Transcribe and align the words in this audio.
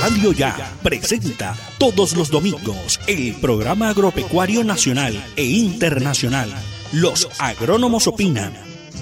Radio 0.00 0.32
Ya 0.32 0.72
presenta 0.82 1.54
todos 1.78 2.16
los 2.16 2.30
domingos 2.30 2.98
el 3.06 3.34
programa 3.34 3.90
agropecuario 3.90 4.64
nacional 4.64 5.12
e 5.36 5.44
internacional. 5.44 6.48
Los 6.90 7.28
agrónomos 7.38 8.06
opinan 8.06 8.54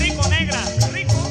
rico 0.00 0.28
negra, 0.28 0.60
rico. 0.92 1.30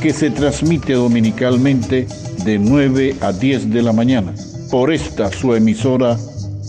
que 0.00 0.12
se 0.12 0.30
transmite 0.30 0.92
dominicalmente 0.92 2.06
de 2.44 2.58
9 2.58 3.16
a 3.20 3.32
10 3.32 3.70
de 3.70 3.82
la 3.82 3.92
mañana 3.92 4.34
por 4.70 4.92
esta 4.92 5.32
su 5.32 5.54
emisora 5.54 6.16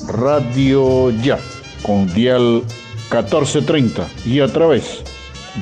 Radio 0.07 1.12
Ya, 1.22 1.38
con 1.84 2.07
dial 2.13 2.63
1430 3.12 4.08
y 4.25 4.40
a 4.40 4.47
través 4.47 5.03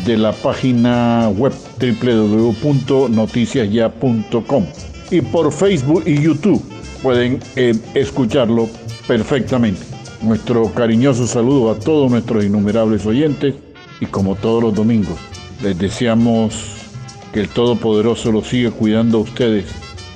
de 0.06 0.16
la 0.18 0.34
página 0.34 1.30
web 1.30 1.54
www.noticiasya.com 1.80 4.66
y 5.10 5.22
por 5.22 5.52
Facebook 5.52 6.04
y 6.06 6.22
YouTube 6.22 6.62
pueden 7.02 7.40
eh, 7.56 7.74
escucharlo 7.94 8.68
perfectamente. 9.08 9.82
Nuestro 10.22 10.70
cariñoso 10.74 11.26
saludo 11.28 11.72
a 11.72 11.80
todos 11.80 12.12
nuestros 12.12 12.44
innumerables 12.44 13.06
oyentes 13.06 13.56
y 14.02 14.08
como 14.08 14.36
todos 14.36 14.62
los 14.64 14.74
domingos 14.74 15.18
les 15.62 15.78
deseamos 15.78 16.74
que 17.34 17.42
el 17.42 17.50
Todopoderoso 17.50 18.32
los 18.32 18.48
siga 18.48 18.72
cuidando 18.72 19.20
a 19.20 19.22
ustedes 19.22 19.66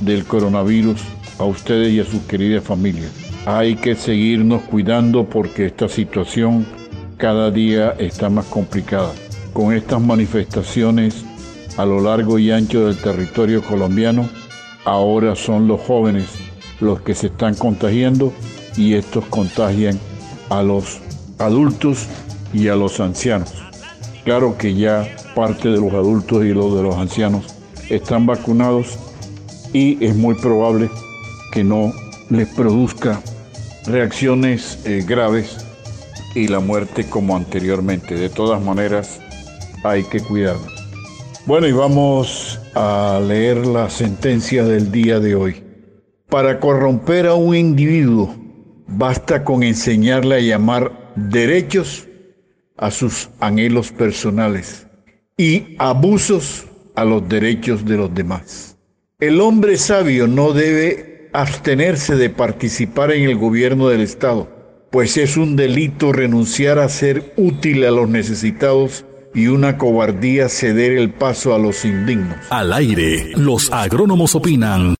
del 0.01 0.25
coronavirus, 0.25 1.01
a 1.39 1.45
ustedes 1.45 1.93
y 1.93 1.99
a 1.99 2.05
sus 2.05 2.21
queridas 2.23 2.63
familias. 2.63 3.11
Hay 3.45 3.75
que 3.75 3.95
seguirnos 3.95 4.61
cuidando 4.63 5.25
porque 5.25 5.65
esta 5.65 5.89
situación 5.89 6.65
cada 7.17 7.49
día 7.49 7.95
está 7.97 8.29
más 8.29 8.45
complicada. 8.45 9.11
Con 9.53 9.73
estas 9.73 10.01
manifestaciones 10.01 11.23
a 11.77 11.85
lo 11.85 12.01
largo 12.01 12.37
y 12.37 12.51
ancho 12.51 12.87
del 12.87 12.97
territorio 12.97 13.63
colombiano, 13.63 14.29
ahora 14.85 15.35
son 15.35 15.67
los 15.67 15.81
jóvenes 15.81 16.25
los 16.79 17.01
que 17.01 17.13
se 17.13 17.27
están 17.27 17.55
contagiando 17.55 18.33
y 18.75 18.93
estos 18.93 19.25
contagian 19.25 19.99
a 20.49 20.63
los 20.63 20.99
adultos 21.37 22.07
y 22.53 22.67
a 22.67 22.75
los 22.75 22.99
ancianos. 22.99 23.53
Claro 24.23 24.57
que 24.57 24.75
ya 24.75 25.07
parte 25.35 25.69
de 25.69 25.79
los 25.79 25.93
adultos 25.93 26.43
y 26.43 26.49
los 26.49 26.75
de 26.75 26.83
los 26.83 26.95
ancianos 26.95 27.45
están 27.89 28.25
vacunados 28.25 28.97
y 29.73 30.03
es 30.03 30.15
muy 30.15 30.35
probable 30.35 30.89
que 31.51 31.63
no 31.63 31.93
les 32.29 32.47
produzca 32.49 33.21
reacciones 33.85 34.79
eh, 34.85 35.03
graves 35.07 35.57
y 36.35 36.47
la 36.47 36.59
muerte 36.59 37.05
como 37.09 37.35
anteriormente. 37.35 38.15
De 38.15 38.29
todas 38.29 38.61
maneras, 38.61 39.19
hay 39.83 40.03
que 40.03 40.19
cuidarnos. 40.21 40.71
Bueno, 41.45 41.67
y 41.67 41.71
vamos 41.71 42.59
a 42.75 43.19
leer 43.25 43.65
la 43.65 43.89
sentencia 43.89 44.63
del 44.63 44.91
día 44.91 45.19
de 45.19 45.35
hoy. 45.35 45.63
Para 46.29 46.59
corromper 46.59 47.27
a 47.27 47.33
un 47.33 47.55
individuo, 47.55 48.33
basta 48.87 49.43
con 49.43 49.63
enseñarle 49.63 50.35
a 50.35 50.39
llamar 50.39 51.11
derechos 51.15 52.07
a 52.77 52.91
sus 52.91 53.29
anhelos 53.39 53.91
personales 53.91 54.87
y 55.37 55.75
abusos 55.77 56.65
a 56.95 57.03
los 57.05 57.27
derechos 57.27 57.83
de 57.85 57.97
los 57.97 58.13
demás. 58.13 58.70
El 59.21 59.39
hombre 59.39 59.77
sabio 59.77 60.25
no 60.25 60.51
debe 60.51 61.29
abstenerse 61.31 62.15
de 62.15 62.31
participar 62.31 63.11
en 63.11 63.29
el 63.29 63.35
gobierno 63.35 63.87
del 63.87 64.01
Estado, 64.01 64.49
pues 64.89 65.15
es 65.15 65.37
un 65.37 65.55
delito 65.55 66.11
renunciar 66.11 66.79
a 66.79 66.89
ser 66.89 67.31
útil 67.37 67.85
a 67.85 67.91
los 67.91 68.09
necesitados 68.09 69.05
y 69.35 69.45
una 69.45 69.77
cobardía 69.77 70.49
ceder 70.49 70.93
el 70.93 71.11
paso 71.11 71.53
a 71.53 71.59
los 71.59 71.85
indignos. 71.85 72.35
Al 72.49 72.73
aire, 72.73 73.33
los 73.35 73.71
agrónomos 73.71 74.33
opinan. 74.33 74.95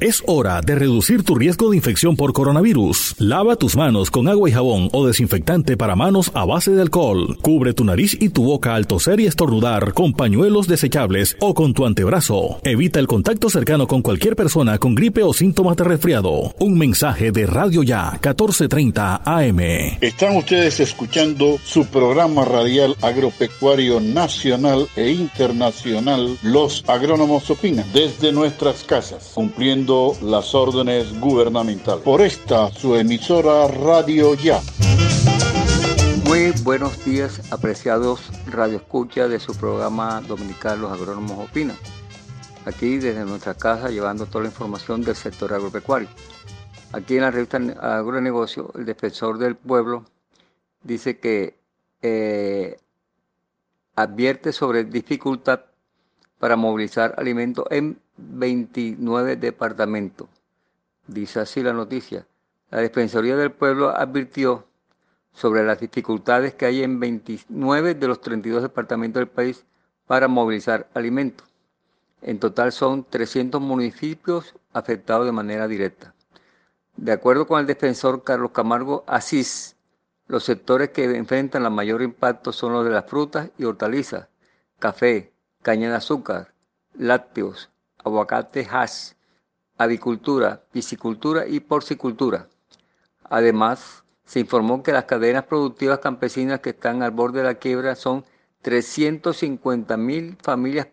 Es 0.00 0.24
hora 0.26 0.60
de 0.60 0.74
reducir 0.74 1.22
tu 1.22 1.36
riesgo 1.36 1.70
de 1.70 1.76
infección 1.76 2.16
por 2.16 2.32
coronavirus. 2.32 3.14
Lava 3.18 3.54
tus 3.54 3.76
manos 3.76 4.10
con 4.10 4.26
agua 4.26 4.50
y 4.50 4.52
jabón 4.52 4.88
o 4.90 5.06
desinfectante 5.06 5.76
para 5.76 5.94
manos 5.94 6.32
a 6.34 6.44
base 6.44 6.72
de 6.72 6.82
alcohol. 6.82 7.38
Cubre 7.40 7.74
tu 7.74 7.84
nariz 7.84 8.20
y 8.20 8.30
tu 8.30 8.42
boca 8.42 8.74
al 8.74 8.88
toser 8.88 9.20
y 9.20 9.26
estornudar 9.26 9.92
con 9.92 10.12
pañuelos 10.12 10.66
desechables 10.66 11.36
o 11.38 11.54
con 11.54 11.74
tu 11.74 11.86
antebrazo. 11.86 12.58
Evita 12.64 12.98
el 12.98 13.06
contacto 13.06 13.48
cercano 13.48 13.86
con 13.86 14.02
cualquier 14.02 14.34
persona 14.34 14.78
con 14.78 14.96
gripe 14.96 15.22
o 15.22 15.32
síntomas 15.32 15.76
de 15.76 15.84
resfriado. 15.84 16.52
Un 16.58 16.76
mensaje 16.76 17.30
de 17.30 17.46
Radio 17.46 17.84
Ya 17.84 18.10
1430 18.14 19.22
AM. 19.24 19.60
Están 20.00 20.36
ustedes 20.36 20.80
escuchando 20.80 21.56
su 21.62 21.86
programa 21.86 22.44
radial 22.44 22.96
agropecuario 23.00 24.00
nacional 24.00 24.88
e 24.96 25.12
internacional 25.12 26.36
Los 26.42 26.82
Agrónomos 26.88 27.48
Opinan 27.48 27.86
desde 27.92 28.32
nuestras 28.32 28.82
casas, 28.82 29.30
cumpliendo 29.32 29.83
las 29.86 30.54
órdenes 30.54 31.20
gubernamentales. 31.20 32.02
Por 32.02 32.22
esta, 32.22 32.70
su 32.70 32.94
emisora 32.96 33.68
Radio 33.68 34.32
Ya. 34.34 34.62
Muy 36.24 36.52
buenos 36.62 37.04
días, 37.04 37.52
apreciados 37.52 38.30
Radio 38.46 38.78
Escucha 38.78 39.28
de 39.28 39.38
su 39.38 39.54
programa 39.54 40.22
dominical 40.22 40.80
Los 40.80 40.90
Agrónomos 40.90 41.50
Opinan. 41.50 41.76
Aquí 42.64 42.96
desde 42.96 43.26
nuestra 43.26 43.52
casa 43.52 43.90
llevando 43.90 44.24
toda 44.24 44.44
la 44.44 44.50
información 44.50 45.02
del 45.02 45.16
sector 45.16 45.52
agropecuario. 45.52 46.08
Aquí 46.92 47.16
en 47.16 47.22
la 47.22 47.30
revista 47.30 47.58
Agronegocio, 47.58 48.72
el 48.76 48.86
defensor 48.86 49.36
del 49.36 49.54
pueblo 49.54 50.06
dice 50.82 51.18
que 51.18 51.58
eh, 52.00 52.78
advierte 53.96 54.52
sobre 54.52 54.84
dificultad 54.84 55.60
para 56.38 56.56
movilizar 56.56 57.14
alimentos 57.18 57.66
en 57.70 57.98
29 58.16 59.36
departamentos. 59.36 60.28
Dice 61.06 61.40
así 61.40 61.62
la 61.62 61.72
noticia. 61.72 62.26
La 62.70 62.80
Defensoría 62.80 63.36
del 63.36 63.52
Pueblo 63.52 63.90
advirtió 63.90 64.66
sobre 65.32 65.64
las 65.64 65.80
dificultades 65.80 66.54
que 66.54 66.66
hay 66.66 66.82
en 66.82 67.00
29 67.00 67.94
de 67.94 68.08
los 68.08 68.20
32 68.20 68.62
departamentos 68.62 69.20
del 69.20 69.28
país 69.28 69.64
para 70.06 70.28
movilizar 70.28 70.88
alimentos. 70.94 71.46
En 72.22 72.38
total 72.38 72.72
son 72.72 73.04
300 73.04 73.60
municipios 73.60 74.54
afectados 74.72 75.26
de 75.26 75.32
manera 75.32 75.68
directa. 75.68 76.14
De 76.96 77.12
acuerdo 77.12 77.46
con 77.46 77.60
el 77.60 77.66
defensor 77.66 78.22
Carlos 78.22 78.52
Camargo 78.52 79.04
Asís, 79.06 79.76
Los 80.26 80.44
sectores 80.44 80.88
que 80.88 81.04
enfrentan 81.04 81.64
el 81.64 81.70
mayor 81.70 82.00
impacto 82.00 82.50
son 82.50 82.72
los 82.72 82.84
de 82.84 82.92
las 82.92 83.04
frutas 83.04 83.50
y 83.58 83.64
hortalizas, 83.64 84.28
café, 84.78 85.34
caña 85.60 85.90
de 85.90 85.96
azúcar, 85.96 86.54
lácteos, 86.94 87.70
aguacate 88.04 88.66
hash, 88.70 89.12
avicultura, 89.76 90.62
piscicultura 90.70 91.46
y 91.46 91.60
porcicultura. 91.60 92.48
Además, 93.24 94.04
se 94.24 94.40
informó 94.40 94.82
que 94.82 94.92
las 94.92 95.04
cadenas 95.04 95.44
productivas 95.44 95.98
campesinas 95.98 96.60
que 96.60 96.70
están 96.70 97.02
al 97.02 97.10
borde 97.10 97.40
de 97.40 97.44
la 97.44 97.54
quiebra 97.56 97.94
son 97.94 98.24
350 98.62 99.96
mil 99.96 100.36
familias 100.42 100.88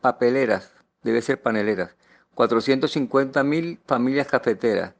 papeleras, 0.00 0.72
debe 1.02 1.22
ser 1.22 1.40
paneleras, 1.40 1.96
450 2.34 3.42
mil 3.42 3.80
familias 3.86 4.26
cafeteras, 4.26 4.94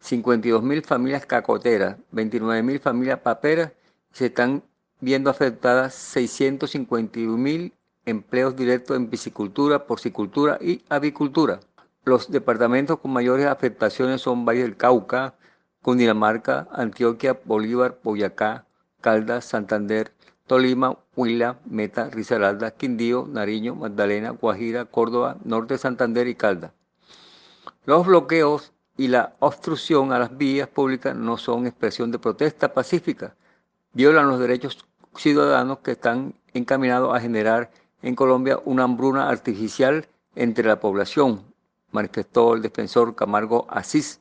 52 0.00 0.62
mil 0.62 0.82
familias 0.82 1.26
cacoteras, 1.26 1.96
29 2.12 2.62
mil 2.62 2.80
familias 2.80 3.20
paperas, 3.20 3.72
se 4.12 4.26
están 4.26 4.62
viendo 5.00 5.30
afectadas 5.30 5.94
651 5.94 7.36
mil 7.36 7.72
empleos 8.08 8.56
directos 8.56 8.96
en 8.96 9.08
piscicultura, 9.08 9.86
porcicultura 9.86 10.58
y 10.60 10.82
avicultura. 10.88 11.60
Los 12.04 12.30
departamentos 12.30 12.98
con 13.00 13.12
mayores 13.12 13.46
afectaciones 13.46 14.22
son 14.22 14.44
Valle 14.44 14.62
del 14.62 14.76
Cauca, 14.76 15.34
Cundinamarca, 15.82 16.68
Antioquia, 16.72 17.38
Bolívar, 17.44 17.98
Boyacá, 18.02 18.64
Caldas, 19.00 19.44
Santander, 19.44 20.12
Tolima, 20.46 20.96
Huila, 21.14 21.58
Meta, 21.66 22.08
Risaralda, 22.08 22.70
Quindío, 22.70 23.26
Nariño, 23.30 23.74
Magdalena, 23.74 24.30
Guajira, 24.30 24.86
Córdoba, 24.86 25.36
Norte 25.44 25.74
de 25.74 25.78
Santander 25.78 26.26
y 26.28 26.34
Caldas. 26.34 26.72
Los 27.84 28.06
bloqueos 28.06 28.72
y 28.96 29.08
la 29.08 29.34
obstrucción 29.38 30.12
a 30.12 30.18
las 30.18 30.36
vías 30.36 30.68
públicas 30.68 31.14
no 31.14 31.36
son 31.36 31.66
expresión 31.66 32.10
de 32.10 32.18
protesta 32.18 32.72
pacífica, 32.72 33.36
violan 33.92 34.28
los 34.28 34.40
derechos 34.40 34.78
ciudadanos 35.14 35.78
que 35.80 35.92
están 35.92 36.34
encaminados 36.54 37.14
a 37.14 37.20
generar 37.20 37.70
en 38.02 38.14
Colombia 38.14 38.60
una 38.64 38.84
hambruna 38.84 39.28
artificial 39.28 40.06
entre 40.34 40.66
la 40.66 40.80
población, 40.80 41.42
manifestó 41.90 42.54
el 42.54 42.62
defensor 42.62 43.14
Camargo 43.14 43.66
Asís. 43.68 44.20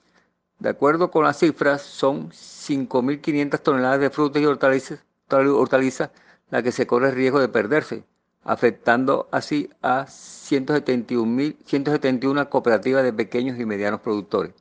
De 0.59 0.69
acuerdo 0.69 1.11
con 1.11 1.23
las 1.23 1.37
cifras, 1.37 1.81
son 1.83 2.31
5.500 2.31 3.59
toneladas 3.59 3.99
de 3.99 4.09
frutas 4.09 4.41
y 4.41 4.45
hortalizas, 4.45 5.03
hortalizas 5.29 6.09
las 6.49 6.63
que 6.63 6.71
se 6.71 6.87
corre 6.87 7.09
el 7.09 7.15
riesgo 7.15 7.39
de 7.39 7.49
perderse, 7.49 8.03
afectando 8.43 9.27
así 9.31 9.69
a 9.81 10.07
171, 10.07 11.55
171 11.65 12.49
cooperativas 12.49 13.03
de 13.03 13.13
pequeños 13.13 13.59
y 13.59 13.65
medianos 13.65 14.01
productores. 14.01 14.53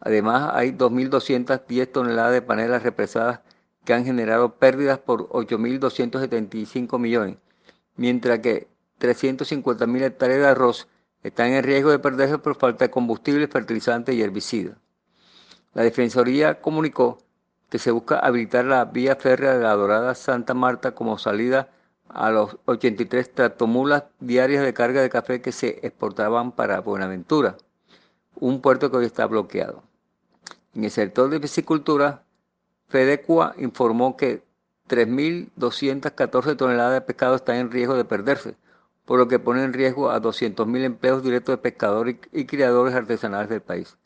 Además, 0.00 0.52
hay 0.54 0.70
2.210 0.70 1.90
toneladas 1.90 2.32
de 2.32 2.42
panelas 2.42 2.82
represadas 2.82 3.40
que 3.84 3.94
han 3.94 4.04
generado 4.04 4.54
pérdidas 4.54 4.98
por 4.98 5.28
8.275 5.30 6.98
millones, 6.98 7.38
mientras 7.98 8.38
que 8.38 8.68
350.000 9.00 10.02
hectáreas 10.02 10.40
de 10.40 10.46
arroz 10.46 10.88
están 11.22 11.48
en 11.48 11.62
riesgo 11.62 11.90
de 11.90 11.98
perderse 11.98 12.38
por 12.38 12.56
falta 12.56 12.86
de 12.86 12.90
combustible, 12.90 13.46
fertilizante 13.48 14.14
y 14.14 14.22
herbicida. 14.22 14.78
La 15.74 15.82
Defensoría 15.82 16.60
comunicó 16.60 17.18
que 17.68 17.78
se 17.78 17.90
busca 17.90 18.18
habilitar 18.18 18.64
la 18.64 18.86
vía 18.86 19.16
férrea 19.16 19.54
de 19.54 19.62
la 19.62 19.74
Dorada 19.74 20.14
Santa 20.14 20.54
Marta 20.54 20.94
como 20.94 21.18
salida 21.18 21.68
a 22.08 22.30
los 22.30 22.56
83 22.64 23.34
tractomulas 23.34 24.04
diarias 24.18 24.64
de 24.64 24.72
carga 24.72 25.02
de 25.02 25.10
café 25.10 25.42
que 25.42 25.52
se 25.52 25.78
exportaban 25.82 26.52
para 26.52 26.80
Buenaventura, 26.80 27.58
un 28.36 28.62
puerto 28.62 28.90
que 28.90 28.96
hoy 28.96 29.06
está 29.06 29.26
bloqueado. 29.26 29.82
En 30.74 30.84
el 30.84 30.90
sector 30.90 31.28
de 31.28 31.40
piscicultura, 31.40 32.22
Fedecua 32.88 33.54
informó 33.58 34.16
que 34.16 34.47
3.214 34.88 36.56
toneladas 36.56 36.94
de 36.94 37.00
pescado 37.02 37.36
están 37.36 37.56
en 37.56 37.70
riesgo 37.70 37.94
de 37.94 38.04
perderse, 38.04 38.56
por 39.04 39.18
lo 39.18 39.28
que 39.28 39.38
pone 39.38 39.62
en 39.62 39.72
riesgo 39.72 40.10
a 40.10 40.20
200.000 40.20 40.82
empleos 40.84 41.22
directos 41.22 41.54
de 41.54 41.58
pescadores 41.58 42.16
y 42.32 42.46
criadores 42.46 42.94
artesanales 42.94 43.48
del 43.48 43.60
país. 43.60 43.96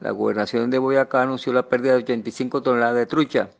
La 0.00 0.10
gobernación 0.10 0.70
de 0.70 0.78
Boyacá 0.78 1.22
anunció 1.22 1.52
la 1.52 1.68
pérdida 1.68 1.92
de 1.92 2.04
85 2.04 2.62
toneladas 2.62 2.96
de 2.96 3.06
trucha. 3.06 3.50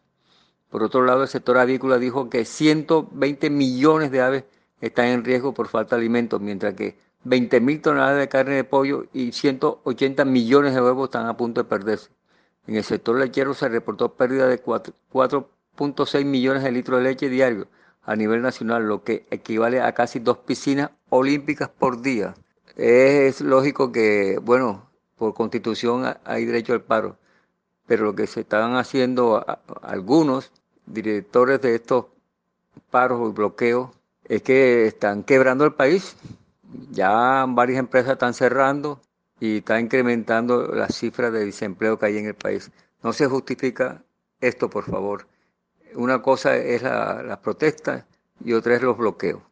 Por 0.71 0.83
otro 0.83 1.05
lado, 1.05 1.23
el 1.23 1.29
sector 1.29 1.59
avícola 1.59 1.99
dijo 1.99 2.29
que 2.29 2.45
120 2.45 3.49
millones 3.51 4.11
de 4.11 4.21
aves 4.21 4.45
están 4.81 5.07
en 5.07 5.25
riesgo 5.25 5.55
por 5.55 5.69
falta 5.69 5.97
de 5.97 6.01
alimentos, 6.01 6.41
mientras 6.41 6.75
que 6.75 6.99
20.000 7.25 7.83
toneladas 7.83 8.19
de 8.19 8.29
carne 8.29 8.55
de 8.55 8.65
pollo 8.65 9.07
y 9.13 9.33
180 9.33 10.25
millones 10.25 10.75
de 10.75 10.83
huevos 10.83 11.09
están 11.09 11.27
a 11.27 11.37
punto 11.37 11.63
de 11.63 11.69
perderse. 11.69 12.11
En 12.67 12.77
el 12.77 12.85
sector 12.85 13.19
lechero 13.19 13.55
se 13.55 13.69
reportó 13.69 14.15
pérdida 14.15 14.47
de 14.47 14.61
4.6 15.77 16.25
millones 16.25 16.63
de 16.63 16.73
litros 16.73 16.99
de 16.99 17.05
leche 17.05 17.29
diario 17.29 17.69
a 18.03 18.17
nivel 18.17 18.43
nacional, 18.43 18.87
lo 18.87 19.03
que 19.03 19.27
equivale 19.31 19.81
a 19.81 19.93
casi 19.93 20.21
dos 20.21 20.39
piscinas 20.39 20.91
olímpicas 21.11 21.69
por 21.69 22.03
día. 22.03 22.35
Es 22.77 23.41
lógico 23.41 23.93
que, 23.93 24.39
bueno, 24.41 24.89
por 25.17 25.35
constitución 25.35 26.17
hay 26.25 26.45
derecho 26.45 26.73
al 26.73 26.83
paro, 26.83 27.17
pero 27.87 28.05
lo 28.05 28.15
que 28.15 28.27
se 28.27 28.41
están 28.41 28.77
haciendo 28.77 29.45
algunos 29.83 30.53
directores 30.87 31.61
de 31.61 31.75
estos 31.75 32.07
paros 32.91 33.29
y 33.29 33.33
bloqueos 33.33 33.91
es 34.25 34.43
que 34.43 34.87
están 34.87 35.23
quebrando 35.23 35.65
el 35.65 35.75
país. 35.75 36.17
Ya 36.91 37.45
varias 37.49 37.79
empresas 37.79 38.13
están 38.13 38.35
cerrando, 38.35 39.01
y 39.41 39.59
está 39.59 39.81
incrementando 39.81 40.67
las 40.75 40.95
cifras 40.95 41.33
de 41.33 41.45
desempleo 41.45 41.99
que 41.99 42.07
hay 42.07 42.19
en 42.19 42.27
el 42.27 42.35
país. 42.35 42.71
No 43.03 43.13
se 43.13 43.27
justifica 43.27 44.03
esto, 44.41 44.71
por 44.71 44.85
favor. 44.85 45.27
Una 45.95 46.23
cosa 46.23 46.57
es 46.57 46.83
la, 46.83 47.23
la 47.23 47.41
protesta 47.41 48.07
y 48.45 48.53
otra 48.53 48.77
es 48.77 48.83
los 48.83 48.97
bloqueos. 48.97 49.43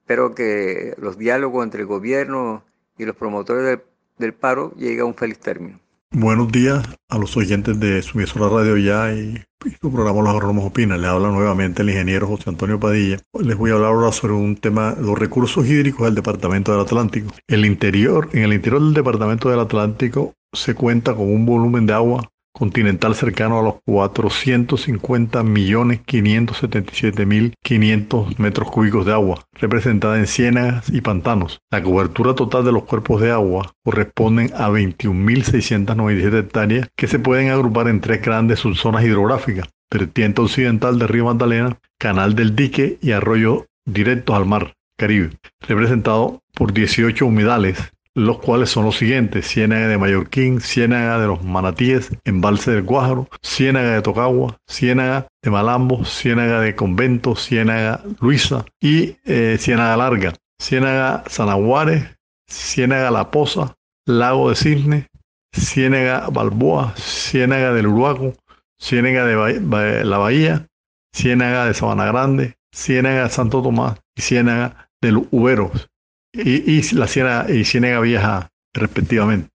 Espero 0.00 0.34
que 0.34 0.94
los 0.98 1.18
diálogos 1.18 1.64
entre 1.64 1.80
el 1.80 1.86
gobierno 1.86 2.62
y 2.96 3.04
los 3.04 3.16
promotores 3.16 3.80
del, 4.18 4.34
paro 4.34 4.72
lleguen 4.76 5.00
a 5.00 5.04
un 5.04 5.14
feliz 5.14 5.40
término. 5.40 5.80
Buenos 6.12 6.50
días 6.52 6.84
a 7.08 7.18
los 7.18 7.36
oyentes 7.36 7.78
de 7.80 8.00
su 8.02 8.18
emisora 8.18 8.48
Radio 8.48 8.76
Ya 8.76 9.12
y, 9.12 9.42
su 9.80 9.92
programa 9.92 10.20
Los 10.20 10.30
Agrónomos 10.30 10.66
Opina. 10.66 10.96
Le 10.96 11.08
habla 11.08 11.30
nuevamente 11.30 11.82
el 11.82 11.90
ingeniero 11.90 12.28
José 12.28 12.50
Antonio 12.50 12.78
Padilla. 12.78 13.18
Les 13.40 13.56
voy 13.56 13.72
a 13.72 13.74
hablar 13.74 13.90
ahora 13.90 14.12
sobre 14.12 14.34
un 14.34 14.56
tema, 14.56 14.94
los 15.00 15.18
recursos 15.18 15.66
hídricos 15.66 16.06
del 16.06 16.14
Departamento 16.14 16.70
del 16.70 16.82
Atlántico. 16.82 17.32
El 17.48 17.66
interior, 17.66 18.28
en 18.32 18.44
el 18.44 18.52
interior 18.52 18.80
del 18.80 18.94
Departamento 18.94 19.50
del 19.50 19.58
Atlántico 19.58 20.34
se 20.52 20.74
cuenta 20.74 21.14
con 21.16 21.28
un 21.28 21.44
volumen 21.44 21.84
de 21.86 21.94
agua 21.94 22.30
continental 22.56 23.14
cercano 23.14 23.58
a 23.58 23.62
los 23.62 23.74
450 23.84 25.42
millones 25.42 26.00
577 26.06 27.26
mil 27.26 27.54
500 27.62 28.38
metros 28.38 28.70
cúbicos 28.70 29.04
de 29.04 29.12
agua, 29.12 29.44
representada 29.52 30.18
en 30.18 30.26
ciénagas 30.26 30.88
y 30.88 31.02
pantanos. 31.02 31.60
La 31.70 31.82
cobertura 31.82 32.34
total 32.34 32.64
de 32.64 32.72
los 32.72 32.84
cuerpos 32.84 33.20
de 33.20 33.30
agua 33.30 33.72
corresponden 33.84 34.50
a 34.54 34.70
21.697 34.70 36.38
hectáreas 36.38 36.88
que 36.96 37.08
se 37.08 37.18
pueden 37.18 37.50
agrupar 37.50 37.88
en 37.88 38.00
tres 38.00 38.22
grandes 38.22 38.60
subzonas 38.60 39.04
hidrográficas, 39.04 39.68
vertiente 39.90 40.40
occidental 40.40 40.98
del 40.98 41.08
río 41.08 41.26
Magdalena, 41.26 41.78
canal 41.98 42.34
del 42.34 42.56
dique 42.56 42.98
y 43.02 43.12
arroyo 43.12 43.66
directos 43.84 44.34
al 44.34 44.46
mar 44.46 44.72
Caribe, 44.98 45.32
representado 45.60 46.40
por 46.54 46.72
18 46.72 47.26
humedales 47.26 47.92
los 48.16 48.38
cuales 48.38 48.70
son 48.70 48.86
los 48.86 48.96
siguientes, 48.96 49.46
Ciénaga 49.46 49.88
de 49.88 49.98
Mallorquín, 49.98 50.62
Ciénaga 50.62 51.18
de 51.18 51.26
los 51.26 51.44
Manatíes, 51.44 52.10
Embalse 52.24 52.70
del 52.70 52.82
Guájaro, 52.82 53.28
Ciénaga 53.42 53.92
de 53.92 54.00
Tocagua, 54.00 54.56
Ciénaga 54.66 55.28
de 55.42 55.50
Malambo, 55.50 56.02
Ciénaga 56.06 56.60
de 56.60 56.74
Convento, 56.74 57.36
Ciénaga 57.36 58.02
Luisa 58.20 58.64
y 58.80 59.18
eh, 59.26 59.58
Ciénaga 59.60 59.98
Larga, 59.98 60.32
Ciénaga 60.58 61.24
Sanaguares, 61.26 62.04
Ciénaga 62.48 63.10
La 63.10 63.30
Poza, 63.30 63.74
Lago 64.06 64.48
de 64.48 64.56
Cisne, 64.56 65.06
Ciénaga 65.52 66.30
Balboa, 66.30 66.94
Ciénaga 66.96 67.74
del 67.74 67.88
Uruaco, 67.88 68.32
Ciénaga 68.80 69.26
de 69.26 70.04
la 70.06 70.18
Bahía, 70.18 70.66
Ciénaga 71.14 71.66
de 71.66 71.74
Sabana 71.74 72.06
Grande, 72.06 72.54
Ciénaga 72.74 73.24
de 73.24 73.28
Santo 73.28 73.60
Tomás 73.60 73.98
y 74.16 74.22
Ciénaga 74.22 74.88
del 75.02 75.18
Uberos 75.30 75.90
y, 76.36 76.94
la 76.94 77.06
Ciénaga, 77.06 77.52
y 77.52 77.64
Ciénaga 77.64 78.00
Vieja, 78.00 78.50
respectivamente. 78.74 79.50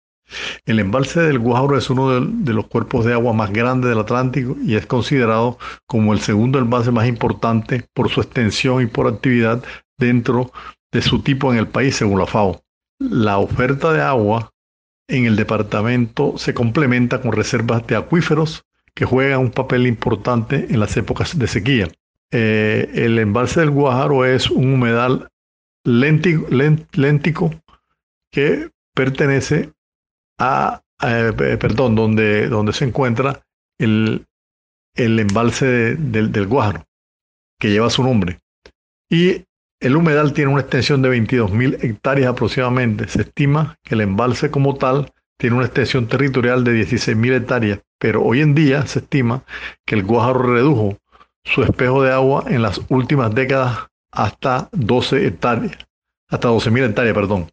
El 0.66 0.80
embalse 0.80 1.20
del 1.22 1.40
Guauro 1.40 1.78
es 1.78 1.90
uno 1.90 2.22
de, 2.22 2.54
los 2.54 2.68
cuerpos 2.68 3.06
de 3.06 3.14
agua 3.14 3.34
más 3.34 3.52
grandes 3.52 3.90
del 3.90 4.00
Atlántico 4.00 4.56
y 4.64 4.76
es 4.76 4.86
considerado 4.86 5.58
como 5.88 6.14
el 6.14 6.22
segundo 6.22 6.60
embalse 6.60 6.92
más 6.92 7.08
importante 7.08 7.86
por 7.94 8.10
su 8.10 8.22
extensión 8.22 8.82
y 8.82 8.86
por 8.86 9.08
actividad 9.08 9.64
dentro 9.98 10.52
de 10.92 11.02
su 11.02 11.22
tipo 11.22 11.52
en 11.52 11.60
el 11.60 11.68
país, 11.68 11.96
según 11.96 12.20
la 12.20 12.28
FAO. 12.28 12.62
La 13.00 13.38
oferta 13.38 13.92
de 13.94 14.02
agua 14.02 14.52
en 15.08 15.26
el 15.26 15.36
departamento 15.36 16.38
se 16.38 16.54
complementa 16.54 17.22
con 17.22 17.34
reservas 17.34 17.86
de 17.88 17.96
acuíferos 17.96 18.64
que 18.94 19.06
juegan 19.06 19.40
un 19.40 19.52
papel 19.52 19.88
importante 19.88 20.68
en 20.70 20.80
las 20.80 20.96
épocas 20.98 21.38
de 21.38 21.48
sequía. 21.48 21.88
Eh, 22.32 22.90
el 22.94 23.20
embalse 23.20 23.60
del 23.60 23.72
Guajaro 23.72 24.26
es 24.26 24.50
un 24.50 24.74
humedal 24.74 25.28
léntico, 25.84 27.52
que 28.32 28.70
pertenece 28.96 29.72
a, 30.40 30.82
perdón, 31.00 31.96
donde, 31.96 32.48
donde 32.48 32.74
se 32.74 32.86
encuentra 32.86 33.42
el, 33.80 34.26
el 34.96 35.20
embalse 35.20 35.96
del, 35.96 36.32
del 36.32 36.48
Guájaro, 36.48 36.84
que 37.60 37.70
lleva 37.70 37.90
su 37.90 38.04
nombre. 38.04 38.40
Y 39.10 39.44
el 39.82 39.96
humedal 39.96 40.34
tiene 40.34 40.52
una 40.52 40.62
extensión 40.62 41.02
de 41.02 41.10
22.000 41.10 41.84
hectáreas 41.84 42.32
aproximadamente. 42.32 43.08
Se 43.08 43.22
estima 43.22 43.78
que 43.84 43.96
el 43.96 44.02
embalse 44.02 44.52
como 44.52 44.76
tal 44.76 45.12
tiene 45.40 45.56
una 45.56 45.66
extensión 45.66 46.08
territorial 46.08 46.64
de 46.64 46.86
16.000 46.86 47.34
hectáreas, 47.34 47.80
pero 48.00 48.22
hoy 48.24 48.42
en 48.42 48.54
día 48.54 48.86
se 48.86 49.00
estima 49.00 49.44
que 49.86 49.96
el 49.96 50.04
Guájaro 50.04 50.44
redujo 50.44 50.98
su 51.44 51.64
espejo 51.64 52.04
de 52.04 52.12
agua 52.12 52.44
en 52.48 52.62
las 52.62 52.80
últimas 52.90 53.34
décadas 53.34 53.88
hasta 54.12 54.70
12 54.72 55.28
hectáreas, 55.28 55.78
hasta 56.30 56.50
12.000 56.50 56.90
hectáreas, 56.90 57.16
perdón, 57.16 57.50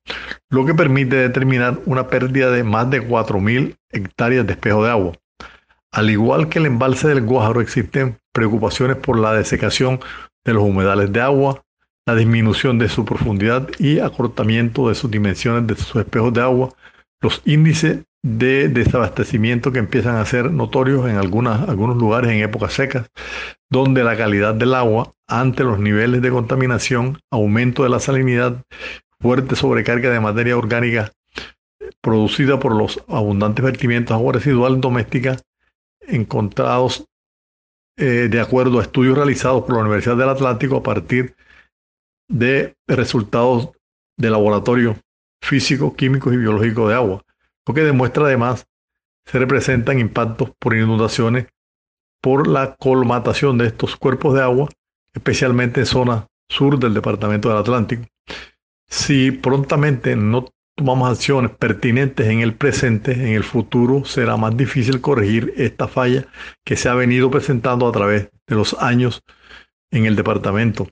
lo 0.50 0.64
que 0.64 0.74
permite 0.74 1.16
determinar 1.16 1.78
una 1.86 2.08
pérdida 2.08 2.50
de 2.50 2.64
más 2.64 2.90
de 2.90 3.06
4.000 3.06 3.76
hectáreas 3.90 4.46
de 4.46 4.52
espejo 4.52 4.84
de 4.84 4.90
agua. 4.90 5.12
Al 5.92 6.10
igual 6.10 6.48
que 6.48 6.58
el 6.58 6.66
embalse 6.66 7.08
del 7.08 7.22
Guájaro, 7.22 7.60
existen 7.60 8.18
preocupaciones 8.32 8.96
por 8.96 9.18
la 9.18 9.32
desecación 9.32 10.00
de 10.44 10.54
los 10.54 10.62
humedales 10.62 11.12
de 11.12 11.20
agua, 11.20 11.62
la 12.06 12.14
disminución 12.14 12.78
de 12.78 12.88
su 12.88 13.04
profundidad 13.04 13.68
y 13.78 13.98
acortamiento 13.98 14.88
de 14.88 14.94
sus 14.94 15.10
dimensiones 15.10 15.66
de 15.66 15.76
sus 15.76 15.96
espejos 15.96 16.32
de 16.32 16.42
agua, 16.42 16.70
los 17.20 17.42
índices 17.44 18.04
de 18.22 18.68
desabastecimiento 18.68 19.72
que 19.72 19.78
empiezan 19.78 20.16
a 20.16 20.26
ser 20.26 20.50
notorios 20.50 21.08
en 21.08 21.16
algunas, 21.16 21.68
algunos 21.68 21.96
lugares 21.96 22.30
en 22.30 22.42
épocas 22.42 22.72
secas, 22.72 23.08
donde 23.70 24.02
la 24.04 24.16
calidad 24.16 24.54
del 24.54 24.74
agua 24.74 25.12
ante 25.28 25.62
los 25.64 25.78
niveles 25.78 26.22
de 26.22 26.30
contaminación, 26.30 27.20
aumento 27.30 27.82
de 27.82 27.90
la 27.90 28.00
salinidad, 28.00 28.62
fuerte 29.20 29.56
sobrecarga 29.56 30.10
de 30.10 30.20
materia 30.20 30.56
orgánica 30.56 31.12
producida 32.00 32.58
por 32.58 32.74
los 32.74 33.02
abundantes 33.08 33.64
vertimientos 33.64 34.14
de 34.14 34.20
agua 34.20 34.32
residual 34.34 34.80
doméstica 34.80 35.36
encontrados 36.00 37.06
eh, 37.98 38.28
de 38.30 38.40
acuerdo 38.40 38.78
a 38.78 38.82
estudios 38.82 39.16
realizados 39.16 39.64
por 39.64 39.74
la 39.74 39.82
Universidad 39.82 40.16
del 40.16 40.28
Atlántico 40.28 40.76
a 40.76 40.82
partir 40.82 41.34
de 42.28 42.74
resultados 42.86 43.70
de 44.16 44.30
laboratorio 44.30 44.96
físico, 45.42 45.94
químicos 45.94 46.32
y 46.32 46.36
biológicos 46.36 46.88
de 46.88 46.94
agua, 46.94 47.22
lo 47.68 47.74
que 47.74 47.82
demuestra 47.82 48.24
además 48.24 48.66
se 49.26 49.38
representan 49.38 49.98
impactos 49.98 50.50
por 50.58 50.74
inundaciones 50.74 51.48
por 52.22 52.48
la 52.48 52.74
colmatación 52.76 53.58
de 53.58 53.66
estos 53.66 53.94
cuerpos 53.94 54.34
de 54.34 54.42
agua, 54.42 54.68
especialmente 55.12 55.80
en 55.80 55.86
zona 55.86 56.26
sur 56.48 56.78
del 56.78 56.94
departamento 56.94 57.50
del 57.50 57.58
Atlántico. 57.58 58.04
Si 58.88 59.30
prontamente 59.30 60.16
no 60.16 60.46
tomamos 60.74 61.10
acciones 61.10 61.50
pertinentes 61.50 62.26
en 62.28 62.40
el 62.40 62.54
presente, 62.54 63.12
en 63.12 63.34
el 63.34 63.44
futuro 63.44 64.06
será 64.06 64.38
más 64.38 64.56
difícil 64.56 65.02
corregir 65.02 65.52
esta 65.58 65.88
falla 65.88 66.26
que 66.64 66.76
se 66.76 66.88
ha 66.88 66.94
venido 66.94 67.30
presentando 67.30 67.86
a 67.86 67.92
través 67.92 68.30
de 68.46 68.56
los 68.56 68.74
años 68.80 69.22
en 69.90 70.06
el 70.06 70.16
departamento 70.16 70.88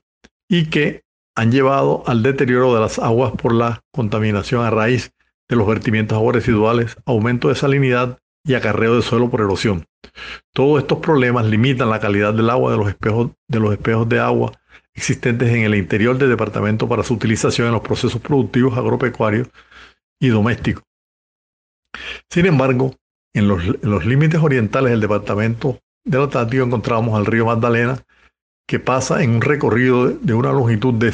y 0.47 0.67
que 0.69 1.01
han 1.35 1.51
llevado 1.51 2.03
al 2.05 2.21
deterioro 2.21 2.75
de 2.75 2.81
las 2.81 2.99
aguas 2.99 3.31
por 3.31 3.53
la 3.53 3.81
contaminación 3.91 4.63
a 4.63 4.69
raíz 4.69 5.11
de 5.49 5.55
los 5.55 5.67
vertimientos 5.67 6.17
aguas 6.17 6.35
residuales, 6.35 6.97
aumento 7.05 7.49
de 7.49 7.55
salinidad 7.55 8.19
y 8.43 8.53
acarreo 8.55 8.95
de 8.95 9.01
suelo 9.01 9.29
por 9.29 9.41
erosión. 9.41 9.85
Todos 10.53 10.81
estos 10.81 10.99
problemas 10.99 11.45
limitan 11.45 11.89
la 11.89 11.99
calidad 11.99 12.33
del 12.33 12.49
agua 12.49 12.71
de 12.71 12.77
los 12.77 12.89
espejos 12.89 13.31
de, 13.47 13.59
los 13.59 13.73
espejos 13.73 14.07
de 14.07 14.19
agua 14.19 14.51
existentes 14.93 15.49
en 15.49 15.63
el 15.63 15.75
interior 15.75 16.17
del 16.17 16.29
departamento 16.29 16.87
para 16.87 17.03
su 17.03 17.13
utilización 17.13 17.67
en 17.67 17.73
los 17.73 17.81
procesos 17.81 18.19
productivos 18.21 18.77
agropecuarios 18.77 19.47
y 20.19 20.29
domésticos. 20.29 20.83
Sin 22.29 22.45
embargo, 22.45 22.95
en 23.33 23.47
los, 23.47 23.63
en 23.63 23.79
los 23.83 24.05
límites 24.05 24.41
orientales 24.41 24.91
del 24.91 25.01
departamento 25.01 25.79
del 26.03 26.23
Atlántico 26.23 26.63
encontramos 26.63 27.17
al 27.17 27.25
río 27.25 27.45
Magdalena, 27.45 27.99
que 28.67 28.79
pasa 28.79 29.23
en 29.23 29.31
un 29.31 29.41
recorrido 29.41 30.09
de 30.09 30.33
una 30.33 30.51
longitud 30.51 30.93
de 30.93 31.11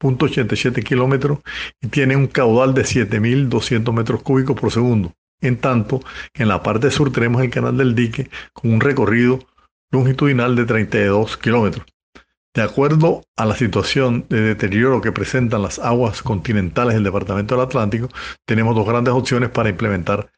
107.87 0.00 0.82
kilómetros 0.82 1.38
y 1.80 1.88
tiene 1.88 2.16
un 2.16 2.26
caudal 2.26 2.74
de 2.74 2.82
7.200 2.82 3.92
metros 3.92 4.22
cúbicos 4.22 4.58
por 4.58 4.70
segundo. 4.70 5.14
En 5.40 5.56
tanto 5.56 6.00
en 6.34 6.48
la 6.48 6.62
parte 6.62 6.90
sur 6.90 7.12
tenemos 7.12 7.42
el 7.42 7.50
canal 7.50 7.76
del 7.76 7.94
dique 7.94 8.28
con 8.52 8.72
un 8.72 8.80
recorrido 8.80 9.38
longitudinal 9.90 10.56
de 10.56 10.64
32 10.64 11.36
kilómetros. 11.36 11.86
De 12.54 12.62
acuerdo 12.62 13.22
a 13.36 13.44
la 13.44 13.54
situación 13.54 14.26
de 14.28 14.40
deterioro 14.40 15.00
que 15.00 15.12
presentan 15.12 15.62
las 15.62 15.78
aguas 15.78 16.22
continentales 16.22 16.94
del 16.94 17.04
Departamento 17.04 17.54
del 17.54 17.64
Atlántico, 17.64 18.08
tenemos 18.46 18.74
dos 18.74 18.86
grandes 18.86 19.14
opciones 19.14 19.50
para 19.50 19.68
implementar 19.68 20.30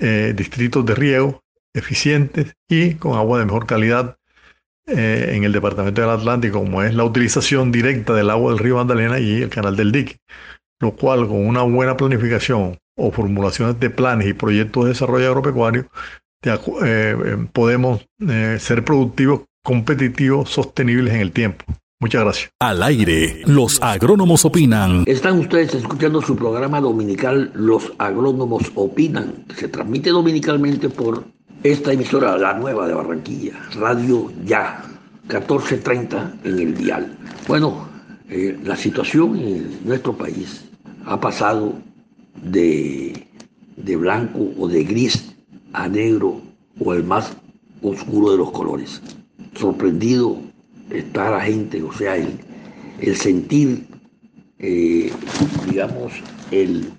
eh, 0.00 0.32
distritos 0.34 0.86
de 0.86 0.94
riego 0.94 1.42
eficientes 1.74 2.54
y 2.68 2.94
con 2.94 3.16
agua 3.16 3.38
de 3.38 3.44
mejor 3.44 3.66
calidad 3.66 4.16
eh, 4.88 5.32
en 5.34 5.42
el 5.42 5.52
departamento 5.52 6.00
del 6.00 6.10
Atlántico, 6.10 6.60
como 6.60 6.82
es 6.82 6.94
la 6.94 7.02
utilización 7.02 7.72
directa 7.72 8.14
del 8.14 8.30
agua 8.30 8.52
del 8.52 8.60
río 8.60 8.76
Magdalena 8.76 9.18
y 9.18 9.42
el 9.42 9.48
canal 9.48 9.74
del 9.74 9.90
dique, 9.90 10.18
lo 10.80 10.92
cual 10.92 11.26
con 11.26 11.44
una 11.44 11.62
buena 11.62 11.96
planificación 11.96 12.78
o 12.96 13.10
formulaciones 13.10 13.80
de 13.80 13.90
planes 13.90 14.28
y 14.28 14.32
proyectos 14.32 14.84
de 14.84 14.90
desarrollo 14.90 15.26
agropecuario, 15.26 15.88
eh, 16.44 16.58
eh, 16.84 17.46
podemos 17.52 18.06
ser 18.58 18.84
productivos, 18.84 19.42
competitivos, 19.64 20.50
sostenibles 20.50 21.14
en 21.14 21.20
el 21.20 21.32
tiempo. 21.32 21.64
Muchas 21.98 22.22
gracias. 22.22 22.50
Al 22.60 22.82
aire, 22.82 23.42
los 23.46 23.82
agrónomos 23.82 24.44
opinan. 24.44 25.02
Están 25.06 25.38
ustedes 25.38 25.74
escuchando 25.74 26.20
su 26.20 26.36
programa 26.36 26.80
dominical 26.80 27.50
Los 27.54 27.92
agrónomos 27.98 28.70
opinan, 28.74 29.46
que 29.48 29.54
se 29.54 29.68
transmite 29.68 30.10
dominicalmente 30.10 30.90
por 30.90 31.24
esta 31.62 31.92
emisora, 31.92 32.36
la 32.38 32.54
nueva 32.54 32.86
de 32.86 32.94
Barranquilla, 32.94 33.54
Radio 33.74 34.30
Ya, 34.44 34.84
1430 35.28 36.34
en 36.44 36.58
el 36.58 36.76
dial. 36.76 37.16
Bueno, 37.48 37.88
eh, 38.28 38.58
la 38.64 38.76
situación 38.76 39.36
en 39.36 39.78
nuestro 39.84 40.16
país 40.16 40.64
ha 41.04 41.20
pasado 41.20 41.74
de, 42.42 43.26
de 43.76 43.96
blanco 43.96 44.50
o 44.58 44.68
de 44.68 44.84
gris 44.84 45.34
a 45.72 45.88
negro 45.88 46.40
o 46.80 46.94
el 46.94 47.04
más 47.04 47.36
oscuro 47.82 48.32
de 48.32 48.38
los 48.38 48.50
colores. 48.50 49.02
Sorprendido 49.54 50.38
está 50.90 51.30
la 51.30 51.40
gente, 51.40 51.82
o 51.82 51.92
sea, 51.92 52.16
el, 52.16 53.16
sentir, 53.16 53.86
eh, 54.58 55.12
digamos, 55.68 56.12
el 56.50 56.90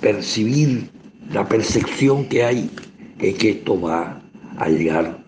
percibir, 0.00 0.90
la 1.32 1.48
percepción 1.48 2.26
que 2.26 2.44
hay 2.44 2.70
es 3.22 3.34
que 3.36 3.50
esto 3.50 3.80
va 3.80 4.20
a 4.56 4.68
llegar 4.68 5.22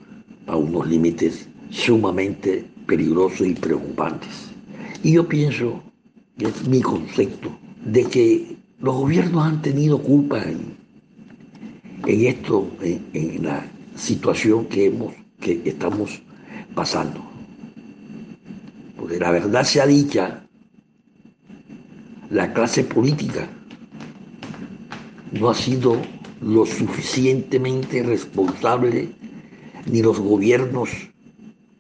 a 0.46 0.56
unos 0.56 0.86
límites 0.88 1.48
sumamente 1.70 2.64
peligrosos 2.86 3.46
y 3.46 3.54
preocupantes. 3.54 4.50
Y 5.02 5.12
yo 5.12 5.28
pienso, 5.28 5.82
es 6.38 6.66
mi 6.68 6.80
concepto, 6.80 7.56
de 7.84 8.04
que 8.04 8.56
los 8.80 8.96
gobiernos 8.96 9.44
han 9.44 9.62
tenido 9.62 9.98
culpa 9.98 10.42
en, 10.42 10.76
esto, 12.06 12.70
en, 12.80 13.44
la 13.44 13.66
situación 13.96 14.66
que, 14.66 14.86
hemos, 14.86 15.14
que 15.40 15.60
estamos 15.64 16.20
pasando. 16.74 17.20
Porque 18.96 19.18
la 19.18 19.30
verdad 19.30 19.64
sea 19.64 19.86
dicha, 19.86 20.44
la 22.30 22.52
clase 22.52 22.84
política 22.84 23.48
no 25.32 25.50
ha 25.50 25.54
sido 25.54 26.00
lo 26.42 26.66
suficientemente 26.66 28.02
responsable, 28.02 29.10
ni 29.86 30.02
los 30.02 30.18
gobiernos 30.18 30.90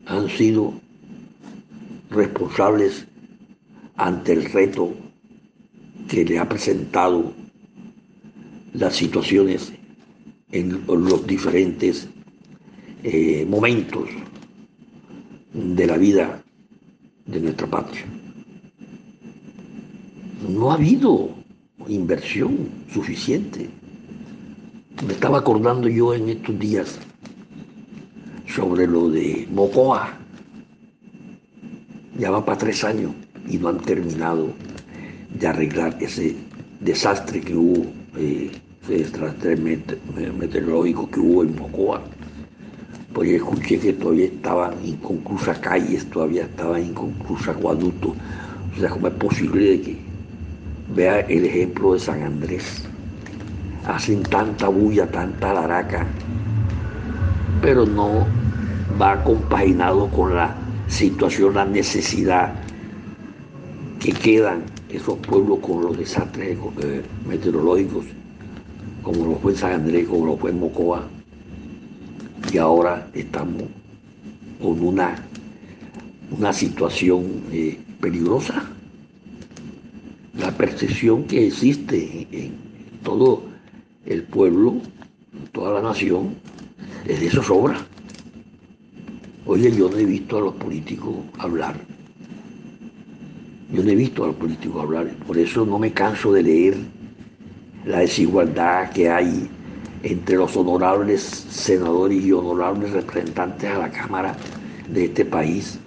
han 0.06 0.28
sido 0.28 0.72
responsables 2.10 3.06
ante 3.96 4.32
el 4.32 4.44
reto 4.44 4.94
que 6.08 6.24
le 6.24 6.38
ha 6.38 6.48
presentado 6.48 7.32
las 8.72 8.96
situaciones 8.96 9.72
en 10.52 10.84
los 10.86 11.26
diferentes 11.26 12.08
eh, 13.02 13.44
momentos 13.48 14.08
de 15.52 15.86
la 15.86 15.96
vida 15.96 16.42
de 17.26 17.40
nuestra 17.40 17.66
patria. 17.66 18.04
No 20.48 20.70
ha 20.70 20.74
habido 20.74 21.30
inversión 21.88 22.68
suficiente 22.92 23.68
me 25.06 25.12
estaba 25.14 25.38
acordando 25.38 25.88
yo 25.88 26.14
en 26.14 26.28
estos 26.28 26.58
días 26.58 26.98
sobre 28.46 28.86
lo 28.86 29.08
de 29.08 29.48
Mocoa. 29.50 30.12
Ya 32.18 32.30
va 32.30 32.44
para 32.44 32.58
tres 32.58 32.84
años 32.84 33.12
y 33.48 33.58
no 33.58 33.68
han 33.68 33.78
terminado 33.80 34.52
de 35.34 35.46
arreglar 35.46 35.96
ese 36.00 36.36
desastre 36.80 37.40
que 37.40 37.56
hubo, 37.56 37.86
eh, 38.16 38.50
ese 38.82 38.98
desastre 38.98 39.56
meteorológico 39.56 41.10
que 41.10 41.20
hubo 41.20 41.42
en 41.42 41.56
Mocoa. 41.56 42.02
Pues 43.14 43.30
escuché 43.30 43.78
que 43.78 43.92
todavía 43.94 44.26
estaban 44.26 44.74
inconclusas 44.84 45.58
calles, 45.58 46.08
todavía 46.10 46.44
estaban 46.44 46.84
inconclusas 46.84 47.56
acueductos. 47.56 48.12
O 48.76 48.80
sea, 48.80 48.90
¿cómo 48.90 49.08
es 49.08 49.14
posible 49.14 49.64
de 49.70 49.80
que 49.80 49.96
vea 50.94 51.20
el 51.20 51.44
ejemplo 51.44 51.94
de 51.94 52.00
San 52.00 52.22
Andrés? 52.22 52.88
Hacen 53.86 54.22
tanta 54.22 54.68
bulla, 54.68 55.10
tanta 55.10 55.52
laraca, 55.52 56.06
pero 57.60 57.84
no 57.86 58.26
va 59.00 59.22
compaginado 59.24 60.08
con 60.08 60.34
la 60.34 60.54
situación, 60.88 61.54
la 61.54 61.64
necesidad 61.64 62.54
que 63.98 64.12
quedan 64.12 64.62
esos 64.88 65.18
pueblos 65.18 65.60
con 65.60 65.82
los 65.82 65.96
desastres 65.96 66.58
eh, 66.82 67.02
meteorológicos, 67.26 68.04
como 69.02 69.26
lo 69.26 69.36
fue 69.36 69.54
San 69.54 69.72
Andrés, 69.72 70.06
como 70.08 70.26
lo 70.26 70.36
fue 70.36 70.52
Mocoa, 70.52 71.08
y 72.52 72.58
ahora 72.58 73.08
estamos 73.14 73.62
con 74.60 74.80
una, 74.80 75.14
una 76.30 76.52
situación 76.52 77.42
eh, 77.50 77.78
peligrosa. 78.00 78.64
La 80.38 80.50
percepción 80.50 81.24
que 81.24 81.46
existe 81.46 82.26
en 82.32 82.52
todo 83.02 83.51
el 84.06 84.22
pueblo, 84.24 84.76
toda 85.52 85.80
la 85.80 85.88
nación, 85.88 86.34
es 87.06 87.20
de 87.20 87.26
eso 87.26 87.42
sobra. 87.42 87.76
Oye, 89.46 89.72
yo 89.72 89.88
no 89.88 89.96
he 89.96 90.04
visto 90.04 90.38
a 90.38 90.40
los 90.40 90.54
políticos 90.54 91.14
hablar. 91.38 91.74
Yo 93.72 93.82
no 93.82 93.90
he 93.90 93.94
visto 93.94 94.24
a 94.24 94.28
los 94.28 94.36
políticos 94.36 94.82
hablar. 94.82 95.08
Por 95.26 95.38
eso 95.38 95.64
no 95.66 95.78
me 95.78 95.92
canso 95.92 96.32
de 96.32 96.42
leer 96.42 96.76
la 97.84 98.00
desigualdad 98.00 98.90
que 98.90 99.10
hay 99.10 99.48
entre 100.02 100.36
los 100.36 100.56
honorables 100.56 101.22
senadores 101.22 102.22
y 102.22 102.32
honorables 102.32 102.92
representantes 102.92 103.70
a 103.70 103.78
la 103.78 103.90
Cámara 103.90 104.36
de 104.88 105.04
este 105.06 105.24
país, 105.24 105.78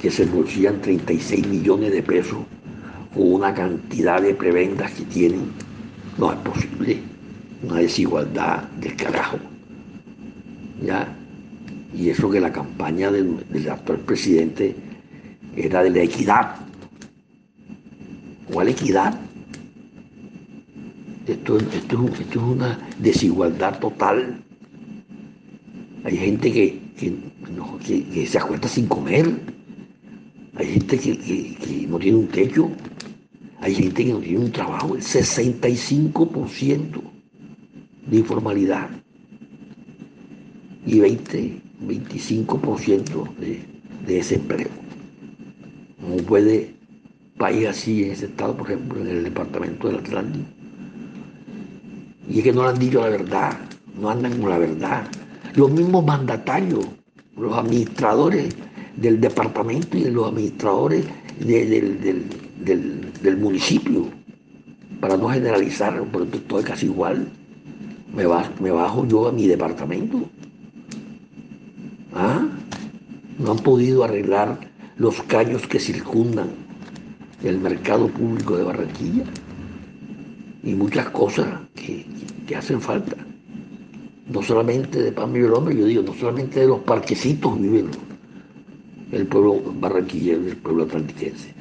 que 0.00 0.10
se 0.10 0.26
bolsillan 0.26 0.80
36 0.80 1.46
millones 1.46 1.92
de 1.92 2.02
pesos 2.02 2.38
con 3.14 3.32
una 3.32 3.54
cantidad 3.54 4.20
de 4.20 4.34
prebendas 4.34 4.92
que 4.92 5.04
tienen. 5.04 5.65
No 6.18 6.32
es 6.32 6.38
posible. 6.38 6.98
Una 7.62 7.76
desigualdad 7.76 8.62
del 8.80 8.96
carajo. 8.96 9.38
¿Ya? 10.82 11.16
Y 11.94 12.10
eso 12.10 12.30
que 12.30 12.40
la 12.40 12.52
campaña 12.52 13.10
del, 13.10 13.38
actual 13.70 13.98
presidente 14.00 14.74
era 15.56 15.82
de 15.82 15.90
la 15.90 16.02
equidad. 16.02 16.56
¿Cuál 18.52 18.68
equidad? 18.68 19.18
Esto, 21.26 21.58
esto, 21.58 22.10
es 22.20 22.36
una 22.36 22.78
desigualdad 22.98 23.78
total. 23.80 24.42
Hay 26.04 26.16
gente 26.16 26.52
que, 26.52 26.80
que, 26.96 28.26
se 28.26 28.38
acuesta 28.38 28.68
sin 28.68 28.86
comer. 28.86 29.34
Hay 30.54 30.66
gente 30.66 30.98
que, 30.98 31.86
no 31.88 31.98
tiene 31.98 32.18
un 32.18 32.28
techo. 32.28 32.70
Hay 33.66 33.74
gente 33.74 34.04
que 34.04 34.12
no 34.12 34.20
tiene 34.20 34.38
un 34.38 34.52
trabajo. 34.52 34.94
El 34.94 35.02
65% 35.02 37.00
de 38.06 38.16
informalidad. 38.16 38.88
Y 40.86 41.00
20, 41.00 41.60
25% 41.82 43.34
de, 43.38 43.60
de 44.06 44.14
desempleo. 44.14 44.68
No 45.98 46.16
puede 46.22 46.76
país 47.36 47.66
así 47.66 48.04
en 48.04 48.12
ese 48.12 48.26
estado, 48.26 48.56
por 48.56 48.70
ejemplo, 48.70 49.00
en 49.00 49.08
el 49.08 49.24
departamento 49.24 49.88
del 49.88 49.96
Atlántico 49.96 50.46
y 52.28 52.38
es 52.38 52.44
que 52.44 52.52
no 52.52 52.62
le 52.62 52.68
han 52.70 52.78
dicho 52.78 53.00
la 53.00 53.08
verdad, 53.08 53.58
no 54.00 54.10
andan 54.10 54.40
con 54.40 54.50
la 54.50 54.58
verdad. 54.58 55.08
Los 55.54 55.70
mismos 55.70 56.04
mandatarios, 56.04 56.84
los 57.36 57.52
administradores 57.56 58.54
del 58.96 59.20
departamento 59.20 59.96
y 59.96 60.04
los 60.04 60.28
administradores 60.28 61.04
del, 61.38 62.26
municipio, 63.36 64.06
para 65.00 65.16
no 65.16 65.28
generalizar, 65.28 66.02
porque 66.12 66.38
todo 66.38 66.60
es 66.60 66.66
casi 66.66 66.86
igual. 66.86 67.28
Me, 68.14 68.24
me 68.60 68.70
bajo 68.70 69.06
yo 69.06 69.28
a 69.28 69.32
mi 69.32 69.46
departamento. 69.46 70.28
¿Ah? 72.14 72.46
No 73.38 73.52
han 73.52 73.58
podido 73.58 74.04
arreglar 74.04 74.58
los 74.96 75.22
caños 75.24 75.66
que 75.66 75.78
circundan 75.78 76.48
el 77.44 77.58
mercado 77.58 78.08
público 78.08 78.56
de 78.56 78.64
Barranquilla 78.64 79.24
y 80.62 80.74
muchas 80.74 81.10
cosas 81.10 81.46
que, 81.74 82.06
hacen 82.56 82.80
falta. 82.80 83.16
No 84.28 84.42
solamente 84.42 85.00
de 85.00 85.12
pan 85.12 85.32
vive 85.32 85.48
yo 85.48 85.84
digo, 85.84 86.02
no 86.02 86.14
solamente 86.14 86.60
de 86.60 86.66
los 86.66 86.80
parquecitos 86.80 87.60
viven 87.60 87.90
el 89.12 89.26
pueblo 89.26 89.62
barranquillero 89.80 90.46
el 90.46 90.56
pueblo 90.56 90.84
atlantiquense. 90.84 91.55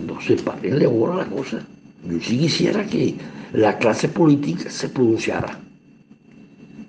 Entonces, 0.00 0.42
para 0.42 0.60
le 0.62 0.86
borra 0.86 1.16
la 1.16 1.26
cosa. 1.26 1.58
Yo 2.08 2.18
sí 2.20 2.38
quisiera 2.38 2.84
que 2.86 3.14
la 3.52 3.76
clase 3.78 4.08
política 4.08 4.70
se 4.70 4.88
pronunciara. 4.88 5.58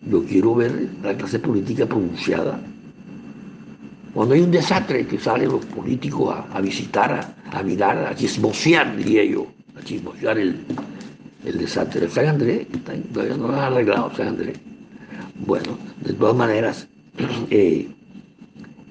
Yo 0.10 0.24
quiero 0.24 0.56
ver 0.56 0.89
la 1.04 1.15
clase 1.15 1.39
política 1.39 1.86
pronunciada. 1.86 2.60
Cuando 4.13 4.36
hay 4.36 4.41
un 4.41 4.52
desastre 4.52 5.06
que 5.06 5.19
salen 5.19 5.50
los 5.50 5.65
políticos 5.65 6.36
a, 6.52 6.62
visitar, 6.62 7.36
a, 7.52 7.63
mirar, 7.63 7.97
a 7.97 8.15
chismosear, 8.15 8.95
diría 8.97 9.24
yo 9.24 9.47
a 9.78 9.82
chismosear 9.84 10.38
el, 10.38 10.60
el 11.45 11.58
desastre 11.58 12.02
de 12.02 12.10
San 12.10 12.28
Andrés, 12.28 12.67
todavía 13.13 13.38
no 13.38 13.47
lo 13.47 13.54
han 13.54 13.74
arreglado 13.74 14.12
San 14.15 14.30
Andrés. 14.30 14.60
Bueno, 15.45 15.78
de 16.04 16.13
todas 16.13 16.36
maneras, 16.36 16.88
eh, 17.50 17.88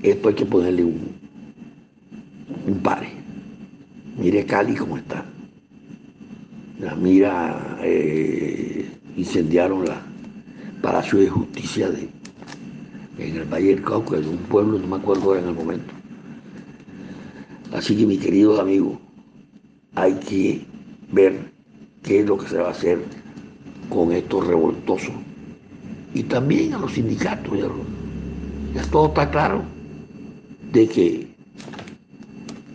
esto 0.02 0.28
hay 0.28 0.34
que 0.34 0.46
ponerle 0.46 0.84
un, 0.84 1.14
un 2.66 2.78
pare. 2.80 3.19
Mire 4.16 4.44
Cali 4.44 4.74
cómo 4.74 4.96
está. 4.96 5.24
La 6.78 6.94
mira, 6.94 7.78
eh, 7.82 8.88
incendiaron 9.16 9.84
la 9.84 10.00
Palacio 10.80 11.18
de 11.18 11.28
Justicia 11.28 11.90
en 13.18 13.36
el 13.36 13.44
Valle 13.44 13.74
del 13.74 13.82
Cauca, 13.82 14.16
de 14.16 14.26
un 14.26 14.38
pueblo, 14.38 14.78
no 14.78 14.86
me 14.86 14.96
acuerdo 14.96 15.36
en 15.36 15.46
el 15.46 15.54
momento. 15.54 15.92
Así 17.72 17.94
que, 17.96 18.06
mi 18.06 18.16
querido 18.16 18.58
amigo, 18.60 18.98
hay 19.94 20.14
que 20.14 20.64
ver 21.12 21.52
qué 22.02 22.20
es 22.20 22.26
lo 22.26 22.38
que 22.38 22.48
se 22.48 22.56
va 22.56 22.68
a 22.68 22.72
hacer 22.72 22.98
con 23.90 24.12
estos 24.12 24.46
revoltosos. 24.46 25.14
Y 26.14 26.22
también 26.24 26.72
a 26.74 26.78
los 26.78 26.92
sindicatos, 26.92 27.58
ya, 28.74 28.82
todo 28.90 29.08
está 29.08 29.30
claro 29.30 29.62
de 30.72 30.88
que 30.88 31.29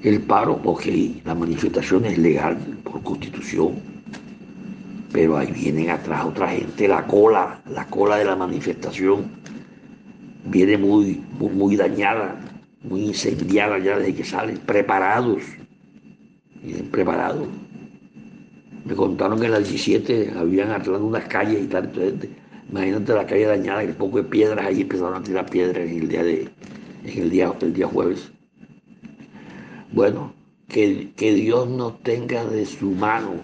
el 0.06 0.22
paro, 0.22 0.62
ok, 0.64 0.86
la 1.26 1.34
manifestación 1.34 2.06
es 2.06 2.20
legal 2.20 2.58
por 2.84 3.02
constitución, 3.02 3.74
pero 5.12 5.36
ahí 5.36 5.52
vienen 5.52 5.90
atrás 5.90 6.26
otra 6.26 6.50
gente, 6.50 6.88
la 6.88 7.08
cola, 7.08 7.60
la 7.72 7.88
cola 7.88 8.18
de 8.18 8.26
la 8.26 8.36
manifestación 8.36 9.26
viene 10.46 10.78
muy, 10.78 11.24
muy, 11.40 11.76
dañada, 11.76 12.40
muy 12.84 13.06
incendiada 13.06 13.80
ya 13.80 13.98
desde 13.98 14.14
que 14.14 14.24
salen, 14.24 14.60
preparados, 14.60 15.42
vienen 16.62 16.88
preparados. 16.92 17.48
Me 18.86 18.94
contaron 18.94 19.40
que 19.40 19.48
en 19.48 19.54
la 19.54 19.58
17 19.58 20.34
habían 20.38 20.70
arreglado 20.70 21.04
unas 21.04 21.26
calles 21.26 21.64
y 21.64 21.66
tal. 21.68 21.86
Entonces, 21.86 22.30
imagínate 22.70 23.12
la 23.12 23.26
calle 23.26 23.46
dañada, 23.46 23.84
un 23.84 23.96
poco 23.96 24.18
de 24.18 24.26
piedras, 24.26 24.64
ahí 24.68 24.82
empezaron 24.82 25.16
a 25.16 25.24
tirar 25.24 25.50
piedras 25.50 25.90
en 25.90 25.98
el 25.98 26.08
día, 26.08 26.24
de, 26.24 26.48
en 27.06 27.22
el 27.24 27.30
día, 27.32 27.52
el 27.60 27.74
día 27.74 27.88
jueves. 27.88 28.35
Bueno, 29.96 30.34
que, 30.68 31.14
que 31.16 31.32
Dios 31.32 31.70
nos 31.70 32.04
tenga 32.04 32.44
de 32.44 32.66
su 32.66 32.88
mano. 32.88 33.36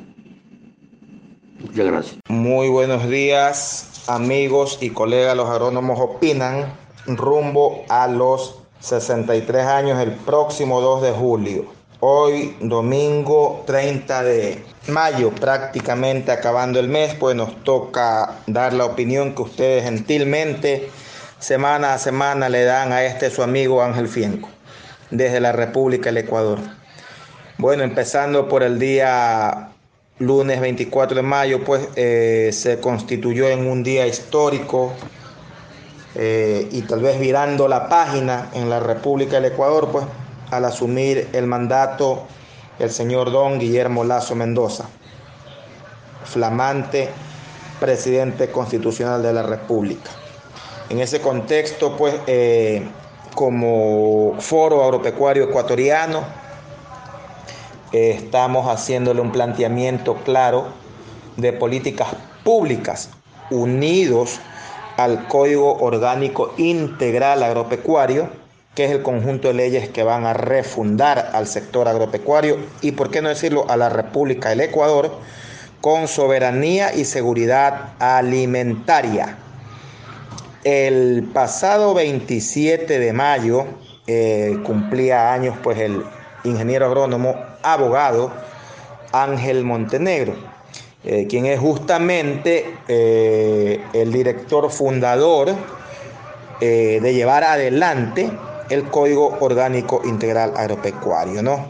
Muchas 1.61 1.85
gracias. 1.85 2.17
Muy 2.27 2.67
buenos 2.67 3.07
días, 3.07 4.03
amigos 4.07 4.77
y 4.81 4.89
colegas. 4.89 5.37
Los 5.37 5.49
agrónomos 5.49 5.97
opinan 5.97 6.73
rumbo 7.07 7.85
a 7.87 8.09
los 8.09 8.59
63 8.81 9.65
años 9.65 10.01
el 10.01 10.11
próximo 10.11 10.81
2 10.81 11.03
de 11.03 11.11
julio. 11.11 11.65
Hoy, 12.01 12.57
domingo 12.59 13.63
30 13.65 14.23
de 14.23 14.65
mayo, 14.89 15.31
prácticamente 15.31 16.33
acabando 16.33 16.81
el 16.81 16.89
mes, 16.89 17.15
pues 17.15 17.33
nos 17.33 17.63
toca 17.63 18.39
dar 18.47 18.73
la 18.73 18.83
opinión 18.83 19.35
que 19.35 19.43
ustedes 19.43 19.85
gentilmente, 19.85 20.89
semana 21.39 21.93
a 21.93 21.97
semana, 21.97 22.49
le 22.49 22.65
dan 22.65 22.91
a 22.91 23.05
este 23.05 23.29
su 23.29 23.41
amigo 23.41 23.81
Ángel 23.81 24.09
Fienco, 24.09 24.49
desde 25.11 25.39
la 25.39 25.51
República 25.51 26.05
del 26.05 26.17
Ecuador. 26.17 26.59
Bueno, 27.57 27.83
empezando 27.83 28.47
por 28.47 28.63
el 28.63 28.79
día 28.79 29.69
lunes 30.19 30.59
24 30.59 31.15
de 31.15 31.21
mayo, 31.21 31.63
pues 31.63 31.87
eh, 31.95 32.49
se 32.53 32.79
constituyó 32.79 33.49
en 33.49 33.67
un 33.67 33.83
día 33.83 34.07
histórico 34.07 34.93
eh, 36.15 36.67
y 36.71 36.81
tal 36.81 37.01
vez 37.01 37.19
virando 37.19 37.67
la 37.67 37.87
página 37.87 38.49
en 38.53 38.69
la 38.69 38.79
República 38.79 39.39
del 39.39 39.51
Ecuador, 39.51 39.89
pues 39.91 40.05
al 40.49 40.65
asumir 40.65 41.29
el 41.33 41.47
mandato 41.47 42.27
el 42.79 42.89
señor 42.89 43.31
don 43.31 43.59
Guillermo 43.59 44.03
Lazo 44.03 44.35
Mendoza, 44.35 44.85
flamante 46.25 47.09
presidente 47.79 48.49
constitucional 48.49 49.21
de 49.21 49.33
la 49.33 49.43
República. 49.43 50.09
En 50.89 50.99
ese 50.99 51.21
contexto, 51.21 51.95
pues, 51.95 52.15
eh, 52.27 52.87
como 53.35 54.35
foro 54.39 54.83
agropecuario 54.83 55.45
ecuatoriano, 55.45 56.23
estamos 57.91 58.67
haciéndole 58.67 59.21
un 59.21 59.31
planteamiento 59.31 60.15
claro 60.23 60.67
de 61.37 61.53
políticas 61.53 62.09
públicas 62.43 63.09
unidos 63.49 64.39
al 64.97 65.27
Código 65.27 65.77
Orgánico 65.79 66.53
Integral 66.57 67.43
Agropecuario, 67.43 68.29
que 68.75 68.85
es 68.85 68.91
el 68.91 69.01
conjunto 69.01 69.49
de 69.49 69.53
leyes 69.55 69.89
que 69.89 70.03
van 70.03 70.25
a 70.25 70.33
refundar 70.33 71.31
al 71.33 71.47
sector 71.47 71.87
agropecuario 71.87 72.57
y, 72.81 72.93
por 72.93 73.11
qué 73.11 73.21
no 73.21 73.29
decirlo, 73.29 73.65
a 73.69 73.77
la 73.77 73.89
República 73.89 74.49
del 74.49 74.61
Ecuador 74.61 75.11
con 75.81 76.07
soberanía 76.07 76.93
y 76.93 77.05
seguridad 77.05 77.93
alimentaria. 77.99 79.37
El 80.63 81.27
pasado 81.33 81.95
27 81.95 82.99
de 82.99 83.13
mayo 83.13 83.65
eh, 84.05 84.59
cumplía 84.63 85.33
años 85.33 85.57
pues 85.63 85.79
el 85.79 86.03
ingeniero 86.43 86.85
agrónomo 86.85 87.35
abogado 87.63 88.31
Ángel 89.11 89.63
Montenegro, 89.63 90.35
eh, 91.03 91.25
quien 91.27 91.47
es 91.47 91.59
justamente 91.59 92.75
eh, 92.87 93.83
el 93.93 94.11
director 94.11 94.69
fundador 94.69 95.55
de 96.59 97.13
llevar 97.15 97.43
adelante 97.43 98.29
el 98.69 98.83
Código 98.83 99.35
Orgánico 99.39 100.03
Integral 100.05 100.53
Agropecuario. 100.55 101.41
¿no? 101.41 101.65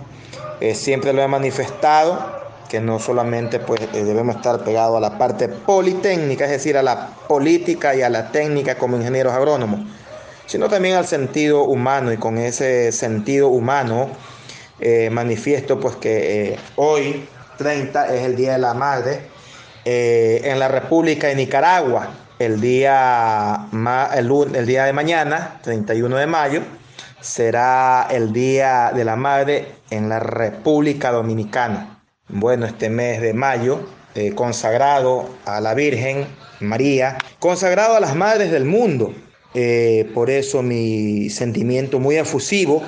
siempre 0.74 1.14
lo 1.14 1.22
he 1.22 1.28
manifestado 1.30 2.41
que 2.72 2.80
no 2.80 3.00
solamente 3.00 3.60
pues, 3.60 3.82
eh, 3.82 4.06
debemos 4.06 4.38
estar 4.38 4.64
pegados 4.64 4.96
a 4.96 5.02
la 5.02 5.18
parte 5.18 5.50
politécnica, 5.50 6.46
es 6.46 6.52
decir, 6.52 6.78
a 6.78 6.82
la 6.82 7.10
política 7.28 7.94
y 7.94 8.02
a 8.02 8.10
la 8.10 8.32
técnica 8.32 8.76
como 8.76 8.96
ingenieros 8.96 9.34
agrónomos, 9.34 9.82
sino 10.46 10.70
también 10.70 10.96
al 10.96 11.06
sentido 11.06 11.66
humano. 11.66 12.14
Y 12.14 12.18
con 12.18 12.38
ese 12.38 12.94
sentido 12.94 13.50
humano 13.50 14.08
eh, 14.80 15.10
manifiesto 15.12 15.82
pues 15.82 15.98
que 15.98 16.54
eh, 16.54 16.60
hoy 16.78 17.28
30 17.58 18.16
es 18.16 18.22
el 18.24 18.38
Día 18.38 18.54
de 18.54 18.60
la 18.60 18.74
Madre 18.74 19.20
en 19.84 20.58
la 20.58 20.70
República 20.70 21.28
de 21.28 21.36
Nicaragua, 21.36 22.10
el 22.40 22.62
día, 22.62 23.68
el, 24.14 24.32
el 24.56 24.66
día 24.66 24.86
de 24.86 24.94
mañana, 24.94 25.60
31 25.64 26.16
de 26.16 26.28
mayo, 26.28 26.62
será 27.20 28.08
el 28.12 28.32
Día 28.32 28.92
de 28.96 29.04
la 29.04 29.16
Madre 29.16 29.74
en 29.90 30.08
la 30.08 30.20
República 30.20 31.12
Dominicana 31.12 31.91
bueno, 32.32 32.66
este 32.66 32.90
mes 32.90 33.22
de 33.22 33.34
mayo, 33.34 33.82
eh, 34.16 34.34
consagrado 34.34 35.30
a 35.46 35.62
la 35.62 35.74
Virgen 35.74 36.26
María, 36.60 37.18
consagrado 37.40 37.96
a 37.96 38.00
las 38.00 38.16
madres 38.16 38.52
del 38.52 38.66
mundo. 38.66 39.14
Eh, 39.54 40.10
por 40.14 40.30
eso 40.30 40.62
mi 40.62 41.30
sentimiento 41.30 42.00
muy 42.00 42.16
efusivo 42.16 42.84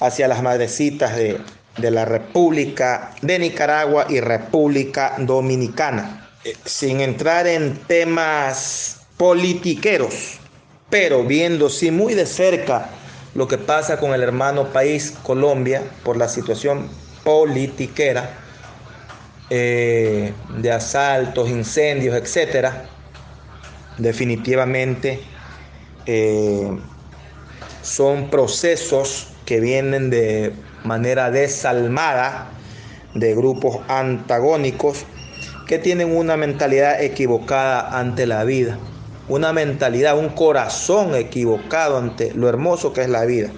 hacia 0.00 0.28
las 0.28 0.42
madrecitas 0.42 1.14
de, 1.16 1.38
de 1.78 1.90
la 1.90 2.04
República 2.04 3.12
de 3.22 3.38
Nicaragua 3.38 4.06
y 4.08 4.20
República 4.20 5.14
Dominicana. 5.18 6.30
Eh, 6.44 6.54
sin 6.64 7.00
entrar 7.00 7.46
en 7.46 7.76
temas 7.86 9.00
politiqueros, 9.16 10.38
pero 10.90 11.24
viendo 11.24 11.68
sí 11.68 11.90
muy 11.90 12.14
de 12.14 12.26
cerca 12.26 12.90
lo 13.34 13.48
que 13.48 13.58
pasa 13.58 13.98
con 13.98 14.14
el 14.14 14.22
hermano 14.22 14.72
país 14.72 15.12
Colombia 15.22 15.82
por 16.04 16.16
la 16.16 16.28
situación 16.28 16.88
politiquera, 17.24 18.45
eh, 19.50 20.32
de 20.58 20.72
asaltos, 20.72 21.48
incendios, 21.48 22.16
etcétera, 22.16 22.84
definitivamente 23.98 25.20
eh, 26.06 26.68
son 27.82 28.28
procesos 28.30 29.28
que 29.44 29.60
vienen 29.60 30.10
de 30.10 30.52
manera 30.84 31.30
desalmada 31.30 32.50
de 33.14 33.34
grupos 33.34 33.78
antagónicos 33.88 35.04
que 35.66 35.78
tienen 35.78 36.16
una 36.16 36.36
mentalidad 36.36 37.02
equivocada 37.02 37.98
ante 37.98 38.26
la 38.26 38.44
vida, 38.44 38.78
una 39.28 39.52
mentalidad, 39.52 40.18
un 40.18 40.28
corazón 40.30 41.14
equivocado 41.14 41.98
ante 41.98 42.32
lo 42.34 42.48
hermoso 42.48 42.92
que 42.92 43.02
es 43.02 43.08
la 43.08 43.24
vida. 43.24 43.50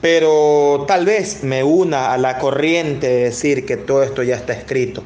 Pero 0.00 0.86
tal 0.88 1.04
vez 1.04 1.42
me 1.42 1.62
una 1.62 2.12
a 2.12 2.18
la 2.18 2.38
corriente 2.38 3.06
de 3.06 3.24
decir 3.24 3.66
que 3.66 3.76
todo 3.76 4.02
esto 4.02 4.22
ya 4.22 4.36
está 4.36 4.54
escrito. 4.54 5.04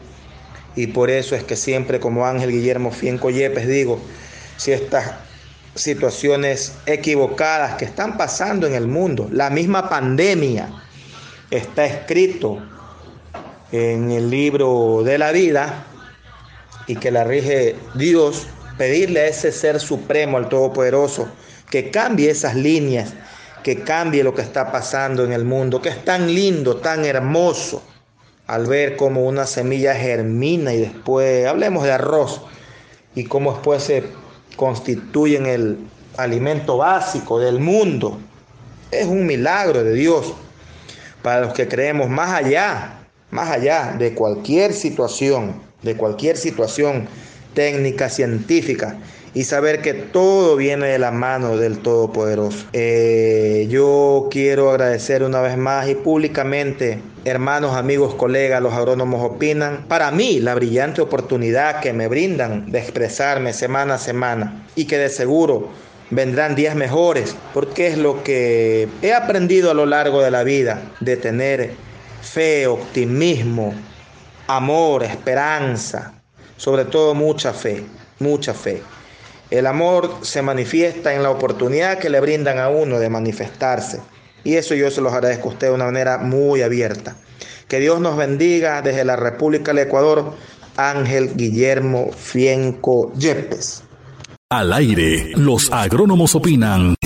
Y 0.76 0.88
por 0.88 1.10
eso 1.10 1.34
es 1.34 1.42
que 1.42 1.56
siempre 1.56 2.00
como 2.00 2.26
Ángel 2.26 2.50
Guillermo 2.50 2.90
Fienco 2.90 3.30
Yepes 3.30 3.66
digo, 3.66 4.00
si 4.56 4.72
estas 4.72 5.12
situaciones 5.74 6.74
equivocadas 6.86 7.74
que 7.74 7.84
están 7.84 8.16
pasando 8.16 8.66
en 8.66 8.74
el 8.74 8.86
mundo, 8.86 9.28
la 9.32 9.50
misma 9.50 9.88
pandemia, 9.88 10.70
está 11.50 11.84
escrito 11.86 12.58
en 13.72 14.10
el 14.12 14.30
libro 14.30 15.02
de 15.04 15.18
la 15.18 15.32
vida 15.32 15.86
y 16.86 16.96
que 16.96 17.10
la 17.10 17.24
rige 17.24 17.76
Dios, 17.94 18.46
pedirle 18.78 19.20
a 19.20 19.26
ese 19.26 19.50
ser 19.50 19.80
supremo, 19.80 20.36
al 20.36 20.48
Todopoderoso, 20.48 21.28
que 21.70 21.90
cambie 21.90 22.30
esas 22.30 22.54
líneas 22.54 23.14
que 23.64 23.82
cambie 23.82 24.22
lo 24.22 24.34
que 24.34 24.42
está 24.42 24.70
pasando 24.70 25.24
en 25.24 25.32
el 25.32 25.46
mundo, 25.46 25.80
que 25.80 25.88
es 25.88 26.04
tan 26.04 26.32
lindo, 26.32 26.76
tan 26.76 27.06
hermoso, 27.06 27.82
al 28.46 28.66
ver 28.66 28.94
cómo 28.94 29.24
una 29.24 29.46
semilla 29.46 29.94
germina 29.94 30.74
y 30.74 30.80
después, 30.80 31.46
hablemos 31.46 31.82
de 31.82 31.92
arroz, 31.92 32.42
y 33.14 33.24
cómo 33.24 33.54
después 33.54 33.82
se 33.82 34.04
constituye 34.56 35.38
en 35.38 35.46
el 35.46 35.78
alimento 36.18 36.76
básico 36.76 37.40
del 37.40 37.58
mundo. 37.58 38.20
Es 38.90 39.06
un 39.06 39.24
milagro 39.24 39.82
de 39.82 39.94
Dios 39.94 40.34
para 41.22 41.40
los 41.40 41.54
que 41.54 41.66
creemos 41.66 42.10
más 42.10 42.34
allá, 42.34 43.06
más 43.30 43.50
allá 43.50 43.94
de 43.98 44.14
cualquier 44.14 44.74
situación, 44.74 45.54
de 45.82 45.96
cualquier 45.96 46.36
situación 46.36 47.08
técnica, 47.54 48.10
científica 48.10 48.98
y 49.34 49.44
saber 49.44 49.82
que 49.82 49.94
todo 49.94 50.56
viene 50.56 50.86
de 50.86 50.98
la 50.98 51.10
mano 51.10 51.56
del 51.56 51.78
Todopoderoso. 51.78 52.66
Eh, 52.72 53.66
yo 53.68 54.28
quiero 54.30 54.70
agradecer 54.70 55.24
una 55.24 55.40
vez 55.40 55.56
más 55.56 55.88
y 55.88 55.96
públicamente, 55.96 57.00
hermanos, 57.24 57.76
amigos, 57.76 58.14
colegas, 58.14 58.62
los 58.62 58.72
agrónomos 58.72 59.22
opinan, 59.22 59.84
para 59.88 60.12
mí 60.12 60.38
la 60.38 60.54
brillante 60.54 61.02
oportunidad 61.02 61.80
que 61.80 61.92
me 61.92 62.06
brindan 62.06 62.70
de 62.70 62.78
expresarme 62.78 63.52
semana 63.52 63.94
a 63.94 63.98
semana 63.98 64.66
y 64.76 64.84
que 64.84 64.98
de 64.98 65.08
seguro 65.08 65.68
vendrán 66.10 66.54
días 66.54 66.76
mejores, 66.76 67.34
porque 67.52 67.88
es 67.88 67.98
lo 67.98 68.22
que 68.22 68.88
he 69.02 69.12
aprendido 69.12 69.70
a 69.70 69.74
lo 69.74 69.84
largo 69.84 70.22
de 70.22 70.30
la 70.30 70.44
vida, 70.44 70.80
de 71.00 71.16
tener 71.16 71.72
fe, 72.22 72.68
optimismo, 72.68 73.74
amor, 74.46 75.02
esperanza, 75.02 76.14
sobre 76.56 76.84
todo 76.84 77.14
mucha 77.14 77.52
fe, 77.52 77.84
mucha 78.20 78.54
fe. 78.54 78.82
El 79.54 79.68
amor 79.68 80.18
se 80.22 80.42
manifiesta 80.42 81.14
en 81.14 81.22
la 81.22 81.30
oportunidad 81.30 82.00
que 82.00 82.10
le 82.10 82.18
brindan 82.18 82.58
a 82.58 82.70
uno 82.70 82.98
de 82.98 83.08
manifestarse. 83.08 84.00
Y 84.42 84.54
eso 84.54 84.74
yo 84.74 84.90
se 84.90 85.00
los 85.00 85.12
agradezco 85.12 85.48
a 85.48 85.52
usted 85.52 85.68
de 85.68 85.74
una 85.74 85.84
manera 85.84 86.18
muy 86.18 86.62
abierta. 86.62 87.14
Que 87.68 87.78
Dios 87.78 88.00
nos 88.00 88.16
bendiga 88.16 88.82
desde 88.82 89.04
la 89.04 89.14
República 89.14 89.72
del 89.72 89.86
Ecuador, 89.86 90.34
Ángel 90.76 91.36
Guillermo 91.36 92.10
Fienco 92.10 93.12
Yepes. 93.14 93.84
Al 94.50 94.72
aire, 94.72 95.30
los 95.36 95.70
agrónomos 95.70 96.34
opinan. 96.34 96.96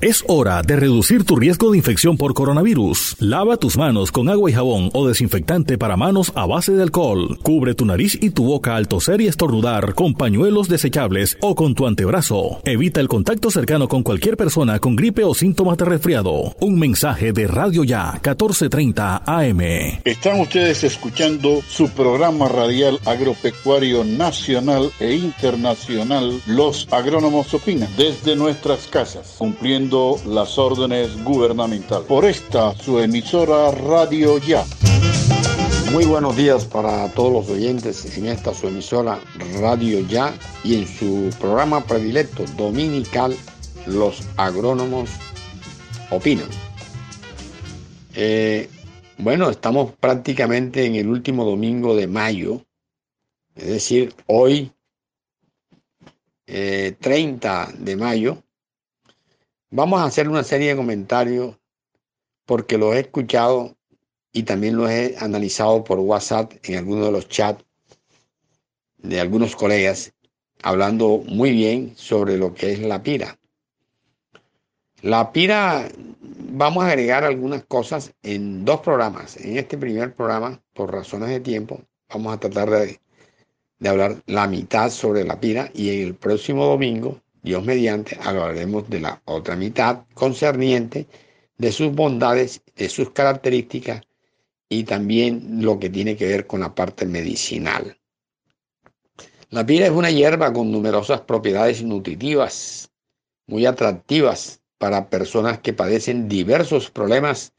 Es 0.01 0.23
hora 0.29 0.63
de 0.63 0.77
reducir 0.77 1.25
tu 1.25 1.35
riesgo 1.35 1.73
de 1.73 1.79
infección 1.79 2.17
por 2.17 2.33
coronavirus. 2.33 3.17
Lava 3.19 3.57
tus 3.57 3.77
manos 3.77 4.13
con 4.13 4.29
agua 4.29 4.49
y 4.49 4.53
jabón 4.53 4.91
o 4.95 5.09
desinfectante 5.09 5.77
para 5.77 5.97
manos 5.97 6.31
a 6.37 6.47
base 6.47 6.71
de 6.71 6.85
alcohol. 6.85 7.37
Cubre 7.43 7.75
tu 7.75 7.85
nariz 7.85 8.17
y 8.23 8.31
tu 8.31 8.45
boca 8.45 8.77
al 8.77 8.87
toser 8.87 9.21
y 9.21 9.27
estornudar 9.27 9.95
con 9.95 10.15
pañuelos 10.15 10.69
desechables 10.69 11.37
o 11.41 11.57
con 11.57 11.75
tu 11.75 11.85
antebrazo. 11.85 12.61
Evita 12.65 13.01
el 13.01 13.09
contacto 13.09 13.51
cercano 13.51 13.89
con 13.89 14.05
cualquier 14.05 14.37
persona 14.37 14.79
con 14.79 14.95
gripe 14.95 15.25
o 15.25 15.35
síntomas 15.35 15.77
de 15.79 15.87
resfriado. 15.87 16.55
Un 16.61 16.79
mensaje 16.79 17.33
de 17.33 17.49
Radio 17.49 17.83
Ya 17.83 18.13
1430 18.13 19.25
AM. 19.27 19.61
Están 20.05 20.39
ustedes 20.39 20.85
escuchando 20.85 21.61
su 21.69 21.91
programa 21.91 22.47
radial 22.47 23.01
agropecuario 23.05 24.05
nacional 24.05 24.93
e 25.01 25.15
internacional 25.15 26.41
Los 26.47 26.87
Agrónomos 26.93 27.53
Opinan 27.53 27.91
desde 27.97 28.37
nuestras 28.37 28.87
casas, 28.87 29.35
cumpliendo 29.39 29.88
las 29.90 30.59
órdenes 30.59 31.22
gubernamentales. 31.24 32.07
Por 32.07 32.27
esta, 32.27 32.74
su 32.74 32.98
emisora 32.98 33.70
Radio 33.70 34.37
Ya. 34.37 34.62
Muy 35.92 36.05
buenos 36.05 36.37
días 36.37 36.66
para 36.66 37.09
todos 37.14 37.33
los 37.33 37.48
oyentes 37.48 38.18
en 38.18 38.27
esta 38.27 38.53
su 38.53 38.68
emisora 38.68 39.18
Radio 39.59 40.07
Ya 40.07 40.35
y 40.62 40.74
en 40.74 40.87
su 40.87 41.31
programa 41.40 41.83
predilecto 41.87 42.44
dominical 42.59 43.35
Los 43.87 44.29
Agrónomos 44.37 45.09
Opinan. 46.11 46.48
Eh, 48.14 48.68
bueno, 49.16 49.48
estamos 49.48 49.92
prácticamente 49.92 50.85
en 50.85 50.96
el 50.96 51.09
último 51.09 51.46
domingo 51.46 51.96
de 51.96 52.09
mayo, 52.09 52.62
es 53.55 53.68
decir, 53.68 54.14
hoy, 54.27 54.70
30 56.44 57.72
de 57.79 57.96
mayo, 57.96 58.42
Vamos 59.70 60.00
a 60.00 60.04
hacer 60.04 60.31
una 60.31 60.44
serie 60.44 60.70
de 60.70 60.76
comentarios 60.76 61.54
porque 62.46 62.78
los 62.78 62.94
he 62.94 63.00
escuchado 63.00 63.76
y 64.33 64.44
también 64.44 64.78
los 64.78 64.88
he 64.88 65.16
analizado 65.18 65.85
por 65.85 65.98
WhatsApp 65.98 66.54
en 66.62 66.78
algunos 66.78 67.04
de 67.04 67.12
los 67.12 67.28
chats 67.28 67.64
de 68.96 69.20
algunos 69.20 69.54
colegas 69.54 70.14
hablando 70.62 71.22
muy 71.26 71.52
bien 71.52 71.92
sobre 71.96 72.38
lo 72.38 72.54
que 72.54 72.72
es 72.72 72.81
la 72.81 73.02
pira. 73.02 73.38
La 75.02 75.33
pira, 75.33 75.87
vamos 76.50 76.85
a 76.85 76.88
agregar 76.88 77.24
algunas 77.24 77.62
cosas 77.64 78.14
en 78.22 78.64
dos 78.64 78.81
programas. 78.81 79.37
En 79.37 79.59
este 79.59 79.76
primer 79.76 80.14
programa, 80.14 80.62
por 80.72 80.92
razones 80.92 81.28
de 81.28 81.40
tiempo, 81.40 81.83
vamos 82.09 82.35
a 82.35 82.40
tratar 82.40 82.70
de, 82.70 83.00
de 83.78 83.88
hablar 83.88 84.16
la 84.24 84.48
mitad 84.48 84.88
sobre 84.88 85.24
la 85.24 85.38
pira 85.38 85.70
y 85.74 85.90
en 85.90 86.09
el 86.09 86.14
próximo 86.14 86.64
domingo 86.64 87.20
Dios 87.42 87.64
mediante, 87.64 88.18
hablaremos 88.22 88.88
de 88.88 89.01
la 89.01 89.22
otra 89.24 89.57
mitad 89.57 90.05
concerniente 90.14 91.07
de 91.57 91.72
sus 91.72 91.92
bondades, 91.94 92.62
de 92.77 92.88
sus 92.88 93.11
características 93.11 94.03
y 94.68 94.85
también 94.85 95.64
lo 95.64 95.79
que 95.79 95.90
tiene 95.90 96.16
que 96.16 96.27
ver 96.27 96.46
con 96.46 96.61
la 96.61 96.74
parte 96.74 97.07
medicinal. 97.07 97.98
La 99.51 99.64
pira 99.64 99.87
es 99.87 99.92
una 99.92 100.11
hierba 100.11 100.53
con 100.53 100.70
numerosas 100.70 101.22
propiedades 101.22 101.83
nutritivas, 101.83 102.90
muy 103.46 103.64
atractivas 103.64 104.61
para 104.77 105.09
personas 105.09 105.59
que 105.61 105.72
padecen 105.72 106.29
diversos 106.29 106.90
problemas 106.90 107.55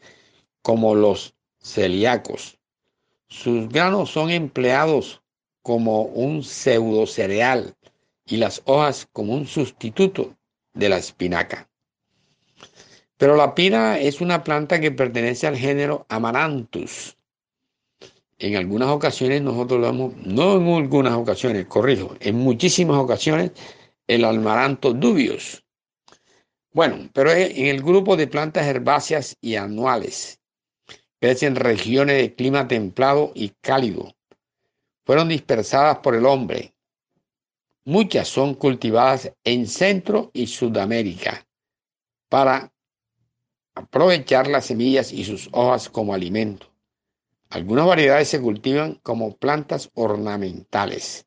como 0.62 0.94
los 0.94 1.36
celíacos. 1.62 2.60
Sus 3.28 3.70
granos 3.70 4.12
son 4.12 4.30
empleados 4.30 5.22
como 5.62 6.04
un 6.04 6.44
pseudo 6.44 7.06
cereal 7.08 7.76
y 8.30 8.38
las 8.38 8.62
hojas 8.66 9.08
como 9.12 9.34
un 9.34 9.48
sustituto 9.48 10.38
de 10.74 10.88
la 10.88 10.98
espinaca. 10.98 11.68
Pero 13.18 13.36
la 13.36 13.54
pira 13.54 14.00
es 14.00 14.22
una 14.22 14.44
planta 14.44 14.80
que 14.80 14.92
pertenece 14.92 15.48
al 15.48 15.58
género 15.58 16.06
Amaranthus. 16.08 17.18
En 18.38 18.56
algunas 18.56 18.90
ocasiones 18.90 19.42
nosotros 19.42 19.82
lo 19.82 19.88
vemos, 19.88 20.14
no 20.26 20.56
en 20.56 20.84
algunas 20.84 21.14
ocasiones, 21.14 21.66
corrijo, 21.66 22.16
en 22.22 22.36
muchísimas 22.36 22.98
ocasiones, 22.98 23.52
el 24.08 24.24
Amaranto 24.24 24.94
dubios. 24.94 25.66
Bueno, 26.72 27.10
pero 27.14 27.32
en 27.32 27.66
el 27.66 27.82
grupo 27.82 28.16
de 28.16 28.28
plantas 28.28 28.66
herbáceas 28.66 29.36
y 29.42 29.56
anuales. 29.56 30.40
Crece 31.20 31.48
en 31.48 31.56
regiones 31.56 32.16
de 32.16 32.34
clima 32.34 32.68
templado 32.68 33.34
y 33.36 33.50
cálido. 33.60 34.14
Fueron 35.06 35.28
dispersadas 35.28 35.98
por 35.98 36.16
el 36.16 36.26
hombre, 36.26 36.74
Muchas 37.90 38.28
son 38.28 38.54
cultivadas 38.54 39.34
en 39.44 39.66
Centro 39.66 40.30
y 40.32 40.46
Sudamérica 40.46 41.48
para 42.30 42.72
aprovechar 43.74 44.46
las 44.46 44.68
semillas 44.68 45.12
y 45.12 45.24
sus 45.24 45.50
hojas 45.54 45.90
como 45.90 46.14
alimento. 46.14 46.68
Algunas 47.50 47.88
variedades 47.88 48.28
se 48.28 48.40
cultivan 48.40 49.00
como 49.02 49.36
plantas 49.38 49.90
ornamentales. 49.96 51.26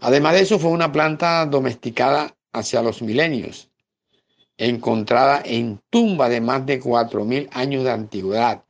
Además 0.00 0.34
de 0.34 0.40
eso, 0.42 0.58
fue 0.58 0.70
una 0.70 0.92
planta 0.92 1.46
domesticada 1.46 2.36
hacia 2.52 2.82
los 2.82 3.00
milenios, 3.00 3.70
encontrada 4.58 5.40
en 5.42 5.80
tumba 5.88 6.28
de 6.28 6.42
más 6.42 6.66
de 6.66 6.78
4.000 6.78 7.48
años 7.52 7.84
de 7.84 7.90
antigüedad, 7.92 8.64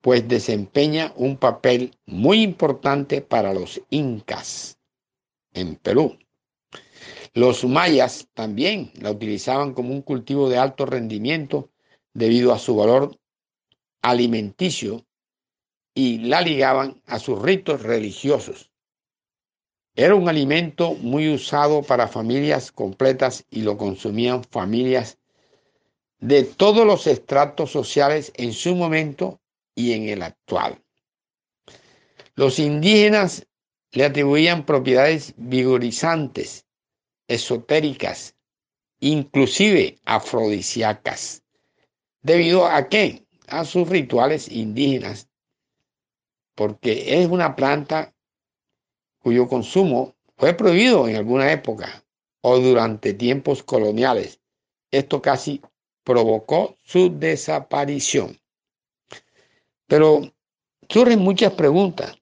pues 0.00 0.28
desempeña 0.28 1.12
un 1.16 1.36
papel 1.36 1.98
muy 2.06 2.40
importante 2.40 3.20
para 3.20 3.52
los 3.52 3.82
incas 3.90 4.76
en 5.52 5.76
Perú. 5.76 6.18
Los 7.32 7.64
mayas 7.64 8.28
también 8.34 8.92
la 8.94 9.10
utilizaban 9.10 9.72
como 9.72 9.92
un 9.92 10.02
cultivo 10.02 10.48
de 10.48 10.58
alto 10.58 10.86
rendimiento 10.86 11.70
debido 12.12 12.52
a 12.52 12.58
su 12.58 12.74
valor 12.74 13.16
alimenticio 14.02 15.06
y 15.94 16.18
la 16.18 16.40
ligaban 16.40 17.00
a 17.06 17.18
sus 17.18 17.40
ritos 17.40 17.82
religiosos. 17.82 18.70
Era 19.94 20.14
un 20.14 20.28
alimento 20.28 20.94
muy 20.94 21.32
usado 21.32 21.82
para 21.82 22.08
familias 22.08 22.72
completas 22.72 23.44
y 23.50 23.62
lo 23.62 23.76
consumían 23.76 24.44
familias 24.44 25.18
de 26.18 26.44
todos 26.44 26.86
los 26.86 27.06
estratos 27.06 27.70
sociales 27.70 28.32
en 28.36 28.52
su 28.52 28.74
momento 28.74 29.40
y 29.74 29.92
en 29.92 30.08
el 30.08 30.22
actual. 30.22 30.82
Los 32.34 32.58
indígenas 32.58 33.46
le 33.92 34.04
atribuían 34.04 34.64
propiedades 34.64 35.34
vigorizantes, 35.36 36.66
esotéricas, 37.28 38.36
inclusive 39.00 39.98
afrodisíacas. 40.04 41.42
¿Debido 42.22 42.66
a 42.66 42.88
qué? 42.88 43.24
A 43.48 43.64
sus 43.64 43.88
rituales 43.88 44.48
indígenas, 44.48 45.28
porque 46.54 47.20
es 47.20 47.28
una 47.28 47.56
planta 47.56 48.14
cuyo 49.18 49.48
consumo 49.48 50.14
fue 50.36 50.54
prohibido 50.54 51.08
en 51.08 51.16
alguna 51.16 51.50
época 51.52 52.04
o 52.42 52.58
durante 52.58 53.14
tiempos 53.14 53.62
coloniales. 53.62 54.40
Esto 54.90 55.20
casi 55.20 55.60
provocó 56.04 56.76
su 56.82 57.18
desaparición. 57.18 58.38
Pero 59.86 60.22
surgen 60.88 61.20
muchas 61.20 61.52
preguntas. 61.54 62.19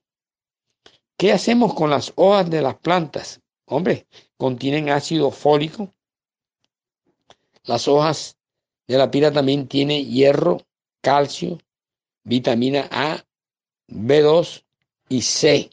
¿Qué 1.19 1.33
hacemos 1.33 1.73
con 1.73 1.89
las 1.89 2.13
hojas 2.15 2.49
de 2.49 2.61
las 2.61 2.75
plantas? 2.77 3.41
Hombre, 3.65 4.07
contienen 4.37 4.89
ácido 4.89 5.31
fólico. 5.31 5.93
Las 7.65 7.89
hojas 7.89 8.37
de 8.87 8.97
la 8.97 9.11
pira 9.11 9.29
también 9.29 9.67
tienen 9.67 10.09
hierro, 10.09 10.61
calcio, 11.01 11.57
vitamina 12.23 12.87
A, 12.89 13.21
B2 13.89 14.63
y 15.09 15.21
C. 15.23 15.69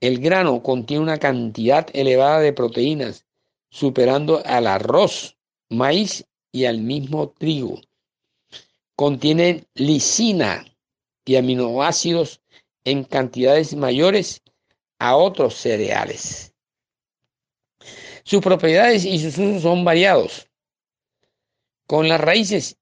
El 0.00 0.20
grano 0.20 0.62
contiene 0.62 1.02
una 1.02 1.18
cantidad 1.18 1.86
elevada 1.92 2.40
de 2.40 2.54
proteínas, 2.54 3.26
superando 3.68 4.42
al 4.46 4.68
arroz, 4.68 5.36
maíz 5.68 6.24
y 6.50 6.64
al 6.64 6.78
mismo 6.78 7.28
trigo. 7.28 7.78
Contienen 8.96 9.66
lisina 9.74 10.64
y 11.26 11.36
aminoácidos 11.36 12.40
en 12.84 13.04
cantidades 13.04 13.74
mayores 13.74 14.42
a 14.98 15.16
otros 15.16 15.54
cereales. 15.54 16.52
Sus 18.24 18.40
propiedades 18.40 19.04
y 19.04 19.18
sus 19.18 19.36
usos 19.38 19.62
son 19.62 19.84
variados. 19.84 20.48
Con 21.86 22.08
las 22.08 22.20
raíces 22.20 22.78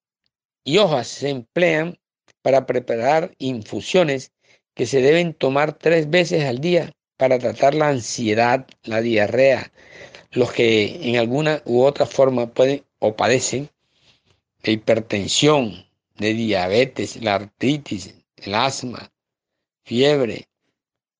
y 0.64 0.78
hojas 0.78 1.09
se 1.09 1.30
emplean 1.30 1.98
para 2.42 2.66
preparar 2.66 3.34
infusiones 3.38 4.32
que 4.74 4.86
se 4.86 5.00
deben 5.00 5.34
tomar 5.34 5.72
tres 5.72 6.09
veces 6.09 6.44
al 6.44 6.61
día 6.61 6.92
para 7.16 7.38
tratar 7.38 7.74
la 7.74 7.88
ansiedad, 7.88 8.66
la 8.84 9.00
diarrea, 9.00 9.72
los 10.30 10.53
que 10.53 11.09
en 11.09 11.16
alguna 11.16 11.62
u 11.64 11.82
otra 11.82 12.07
forma 12.07 12.53
pueden 12.53 12.84
o 12.98 13.14
padecen 13.16 13.70
de 14.62 14.72
hipertensión, 14.72 15.86
de 16.16 16.34
diabetes, 16.34 17.22
la 17.22 17.34
artritis, 17.34 18.14
el 18.36 18.55
asma, 18.55 19.11
fiebre, 19.84 20.48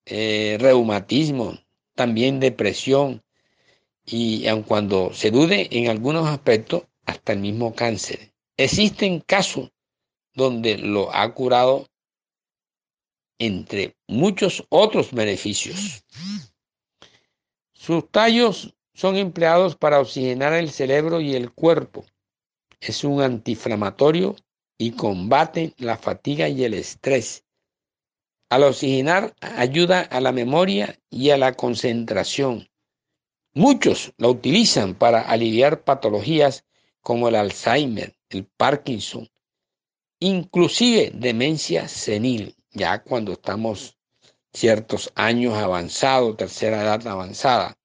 eh, 0.06 0.56
reumatismo, 0.60 1.58
también 1.94 2.40
depresión 2.40 3.22
y 4.04 4.46
aun 4.48 4.62
cuando 4.62 5.12
se 5.12 5.30
dude 5.30 5.68
en 5.70 5.88
algunos 5.88 6.28
aspectos, 6.28 6.84
hasta 7.06 7.32
el 7.32 7.40
mismo 7.40 7.74
cáncer. 7.74 8.32
Existen 8.56 9.20
casos 9.20 9.70
donde 10.34 10.78
lo 10.78 11.14
ha 11.14 11.32
curado 11.34 11.88
entre 13.38 13.96
muchos 14.06 14.64
otros 14.68 15.12
beneficios. 15.12 16.04
Sus 17.72 18.08
tallos 18.10 18.74
son 18.94 19.16
empleados 19.16 19.74
para 19.74 20.00
oxigenar 20.00 20.52
el 20.52 20.70
cerebro 20.70 21.20
y 21.20 21.34
el 21.34 21.50
cuerpo. 21.52 22.04
Es 22.80 23.04
un 23.04 23.20
antiinflamatorio 23.20 24.36
y 24.78 24.92
combate 24.92 25.74
la 25.78 25.96
fatiga 25.96 26.48
y 26.48 26.64
el 26.64 26.74
estrés. 26.74 27.44
Al 28.53 28.64
oxigenar 28.64 29.34
ayuda 29.40 30.03
a 30.03 30.20
la 30.20 30.30
memoria 30.30 30.98
y 31.09 31.30
a 31.30 31.38
la 31.38 31.55
concentración. 31.55 32.68
Muchos 33.55 34.12
la 34.18 34.28
utilizan 34.28 34.94
para 34.94 35.22
aliviar 35.22 35.84
patologías 35.84 36.66
como 37.00 37.28
el 37.28 37.36
Alzheimer, 37.36 38.14
el 38.28 38.44
Parkinson, 38.44 39.26
inclusive 40.20 41.12
demencia 41.14 41.88
senil, 41.88 42.55
ya 42.72 43.03
cuando 43.03 43.32
estamos 43.32 43.96
ciertos 44.53 45.11
años 45.14 45.55
avanzados, 45.55 46.36
tercera 46.36 46.82
edad 46.82 47.07
avanzada. 47.07 47.78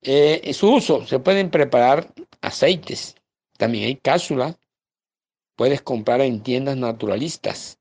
Eh, 0.00 0.54
su 0.54 0.72
uso, 0.72 1.06
se 1.06 1.18
pueden 1.18 1.50
preparar 1.50 2.14
aceites, 2.40 3.14
también 3.58 3.84
hay 3.88 3.96
cápsulas, 3.96 4.56
puedes 5.54 5.82
comprar 5.82 6.22
en 6.22 6.42
tiendas 6.42 6.78
naturalistas 6.78 7.76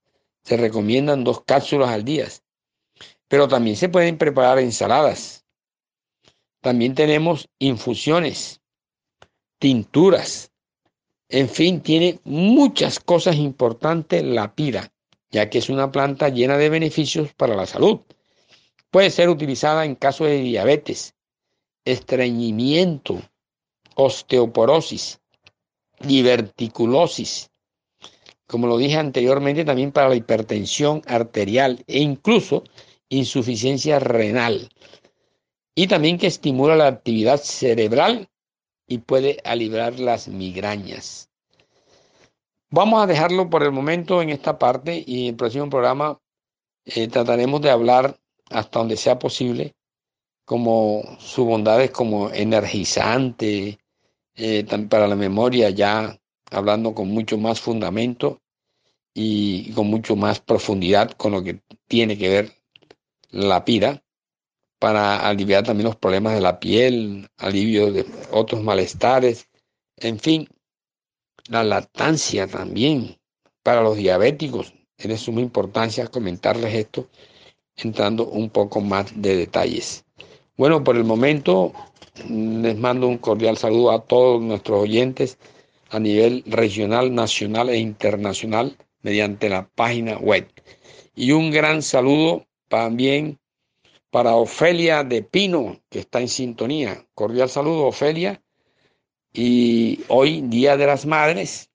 se 0.49 0.57
recomiendan 0.57 1.23
dos 1.23 1.43
cápsulas 1.43 1.91
al 1.91 2.03
día. 2.03 2.27
Pero 3.27 3.47
también 3.47 3.75
se 3.75 3.87
pueden 3.87 4.17
preparar 4.17 4.57
ensaladas. 4.57 5.45
También 6.59 6.95
tenemos 6.95 7.47
infusiones, 7.59 8.59
tinturas. 9.59 10.51
En 11.29 11.47
fin, 11.47 11.81
tiene 11.81 12.19
muchas 12.23 12.99
cosas 12.99 13.35
importantes 13.35 14.23
la 14.23 14.55
pira, 14.55 14.91
ya 15.29 15.51
que 15.51 15.59
es 15.59 15.69
una 15.69 15.91
planta 15.91 16.29
llena 16.29 16.57
de 16.57 16.69
beneficios 16.69 17.31
para 17.35 17.55
la 17.55 17.67
salud. 17.67 17.99
Puede 18.89 19.11
ser 19.11 19.29
utilizada 19.29 19.85
en 19.85 19.93
caso 19.93 20.25
de 20.25 20.39
diabetes, 20.39 21.13
estreñimiento, 21.85 23.21
osteoporosis, 23.93 25.21
diverticulosis, 25.99 27.51
como 28.49 28.65
lo 28.65 28.79
dije 28.79 28.97
anteriormente, 28.97 29.63
también 29.63 29.91
para 29.91 30.09
la 30.09 30.15
hipertensión 30.15 31.03
arterial 31.05 31.83
e 31.85 31.99
incluso 31.99 32.63
insuficiencia 33.07 33.99
renal. 33.99 34.69
Y 35.75 35.85
también 35.85 36.17
que 36.17 36.25
estimula 36.25 36.75
la 36.75 36.87
actividad 36.87 37.37
cerebral 37.37 38.27
y 38.87 38.97
puede 38.97 39.37
aliviar 39.43 39.99
las 39.99 40.27
migrañas. 40.27 41.29
Vamos 42.71 43.03
a 43.03 43.05
dejarlo 43.05 43.51
por 43.51 43.61
el 43.61 43.71
momento 43.71 44.19
en 44.23 44.31
esta 44.31 44.57
parte 44.57 45.03
y 45.05 45.21
en 45.21 45.27
el 45.29 45.35
próximo 45.35 45.69
programa 45.69 46.19
eh, 46.85 47.07
trataremos 47.07 47.61
de 47.61 47.69
hablar 47.69 48.19
hasta 48.49 48.79
donde 48.79 48.97
sea 48.97 49.19
posible 49.19 49.75
como 50.43 51.03
sus 51.19 51.45
bondades 51.45 51.91
como 51.91 52.31
energizante 52.31 53.77
eh, 54.33 54.65
para 54.89 55.07
la 55.07 55.15
memoria 55.15 55.69
ya 55.69 56.18
hablando 56.51 56.93
con 56.93 57.09
mucho 57.09 57.37
más 57.37 57.59
fundamento 57.59 58.41
y 59.13 59.71
con 59.73 59.87
mucho 59.87 60.15
más 60.15 60.39
profundidad 60.39 61.11
con 61.11 61.31
lo 61.31 61.43
que 61.43 61.61
tiene 61.87 62.17
que 62.17 62.29
ver 62.29 62.53
la 63.31 63.65
pira 63.65 64.03
para 64.79 65.27
aliviar 65.27 65.63
también 65.63 65.87
los 65.87 65.97
problemas 65.97 66.33
de 66.33 66.41
la 66.41 66.59
piel, 66.59 67.27
alivio 67.37 67.91
de 67.91 68.05
otros 68.31 68.63
malestares, 68.63 69.49
en 69.97 70.19
fin, 70.19 70.47
la 71.49 71.63
lactancia 71.63 72.47
también 72.47 73.17
para 73.61 73.81
los 73.81 73.97
diabéticos. 73.97 74.73
Es 74.97 75.07
de 75.07 75.17
suma 75.17 75.41
importancia 75.41 76.07
comentarles 76.07 76.73
esto 76.73 77.09
entrando 77.75 78.25
un 78.27 78.49
poco 78.49 78.81
más 78.81 79.11
de 79.21 79.35
detalles. 79.35 80.05
Bueno, 80.57 80.83
por 80.83 80.97
el 80.97 81.03
momento 81.03 81.73
les 82.29 82.77
mando 82.77 83.07
un 83.07 83.17
cordial 83.17 83.57
saludo 83.57 83.91
a 83.91 84.03
todos 84.03 84.41
nuestros 84.41 84.81
oyentes 84.81 85.37
a 85.89 85.99
nivel 85.99 86.43
regional, 86.45 87.13
nacional 87.13 87.69
e 87.69 87.77
internacional 87.77 88.77
mediante 89.01 89.49
la 89.49 89.67
página 89.69 90.17
web. 90.17 90.47
Y 91.15 91.31
un 91.31 91.51
gran 91.51 91.81
saludo 91.81 92.45
también 92.67 93.39
para 94.11 94.35
Ofelia 94.35 95.03
de 95.03 95.21
Pino, 95.21 95.79
que 95.89 95.99
está 95.99 96.19
en 96.21 96.27
sintonía. 96.27 97.05
Cordial 97.13 97.49
saludo, 97.49 97.87
Ofelia, 97.87 98.41
Y 99.31 100.03
hoy, 100.07 100.41
Día 100.41 100.75
de 100.75 100.87
las 100.87 101.05
Madres, 101.05 101.69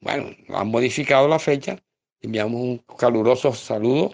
bueno, 0.00 0.30
han 0.48 0.68
modificado 0.68 1.26
la 1.28 1.38
fecha. 1.38 1.82
Enviamos 2.20 2.60
un 2.60 2.78
caluroso 2.98 3.52
saludo 3.52 4.12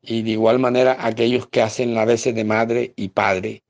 y 0.00 0.22
de 0.22 0.30
igual 0.32 0.58
manera 0.58 0.96
aquellos 1.00 1.48
que 1.48 1.62
hacen 1.62 1.94
la 1.94 2.04
veces 2.04 2.34
de 2.34 2.44
madre 2.44 2.92
y 2.96 3.08
padre 3.08 3.64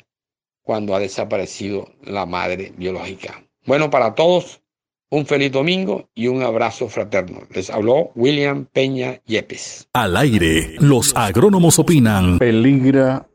cuando 0.62 0.94
ha 0.94 0.98
desaparecido 0.98 1.88
la 2.02 2.26
madre 2.26 2.72
biológica. 2.76 3.46
Bueno, 3.66 3.90
para 3.90 4.14
todos, 4.14 4.60
un 5.10 5.26
feliz 5.26 5.52
domingo 5.52 6.08
y 6.14 6.28
un 6.28 6.42
abrazo 6.42 6.88
fraterno. 6.88 7.42
Les 7.54 7.70
habló 7.70 8.10
William 8.14 8.66
Peña 8.66 9.20
Yepes. 9.26 9.88
Al 9.92 10.16
aire, 10.16 10.74
los 10.80 11.14
agrónomos 11.16 11.78
opinan. 11.78 12.38
Peligra 12.38 13.28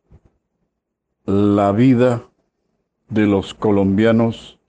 la 1.25 1.71
vida 1.71 2.25
de 3.09 3.25
los 3.25 3.53
colombianos 3.53 4.59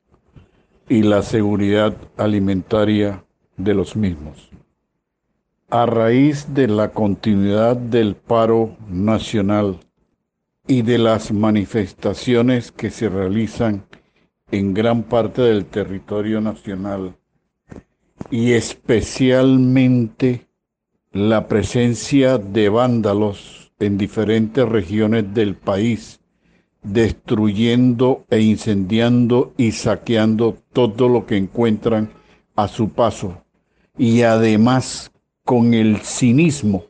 y 0.89 1.03
la 1.03 1.23
seguridad 1.23 1.97
alimentaria 2.17 3.25
de 3.57 3.75
los 3.75 3.97
mismos. 3.97 4.51
A 5.71 5.87
raíz 5.87 6.53
de 6.53 6.67
la 6.67 6.91
continuidad 6.91 7.77
del 7.77 8.17
paro 8.17 8.77
nacional 8.89 9.79
y 10.67 10.83
de 10.83 10.99
las 10.99 11.33
manifestaciones 11.33 12.73
que 12.73 12.91
se 12.91 13.09
realizan 13.09 13.85
en 14.53 14.75
gran 14.75 15.03
parte 15.05 15.43
del 15.43 15.67
territorio 15.67 16.41
nacional 16.41 17.15
y 18.31 18.53
especialmente 18.53 20.47
la 21.13 21.49
presencia 21.49 22.39
de 22.39 22.69
vándalos 22.69 23.73
en 23.79 23.97
diferentes 23.99 24.69
regiones 24.69 25.33
del 25.35 25.57
país, 25.57 26.21
destruyendo 26.83 28.25
e 28.31 28.41
incendiando 28.41 29.53
y 29.57 29.73
saqueando 29.73 30.57
todo 30.73 31.09
lo 31.09 31.27
que 31.27 31.37
encuentran 31.37 32.11
a 32.57 32.69
su 32.69 32.91
paso. 32.91 33.43
Y 33.97 34.23
además 34.23 35.11
con 35.45 35.75
el 35.75 35.99
cinismo 35.99 36.85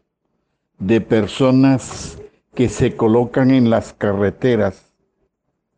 de 0.79 1.01
personas 1.01 2.19
que 2.55 2.69
se 2.69 2.97
colocan 2.97 3.51
en 3.51 3.71
las 3.71 3.93
carreteras 3.93 4.90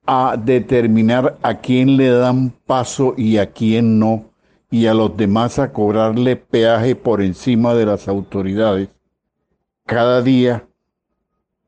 a 0.07 0.37
determinar 0.37 1.39
a 1.43 1.61
quién 1.61 1.97
le 1.97 2.11
dan 2.11 2.51
paso 2.67 3.15
y 3.17 3.39
a 3.39 3.53
quién 3.53 3.99
no, 3.99 4.25
y 4.71 4.87
a 4.87 4.95
los 4.95 5.17
demás 5.17 5.59
a 5.59 5.73
cobrarle 5.73 6.37
peaje 6.37 6.97
por 6.97 7.23
encima 7.23 7.75
de 7.75 7.87
las 7.87 8.09
autoridades. 8.09 8.89
Cada 9.87 10.23
día, 10.23 10.67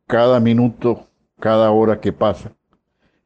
cada 0.07 0.41
minuto, 0.41 1.07
cada 1.39 1.71
hora 1.71 2.01
que 2.01 2.13
pasa, 2.13 2.53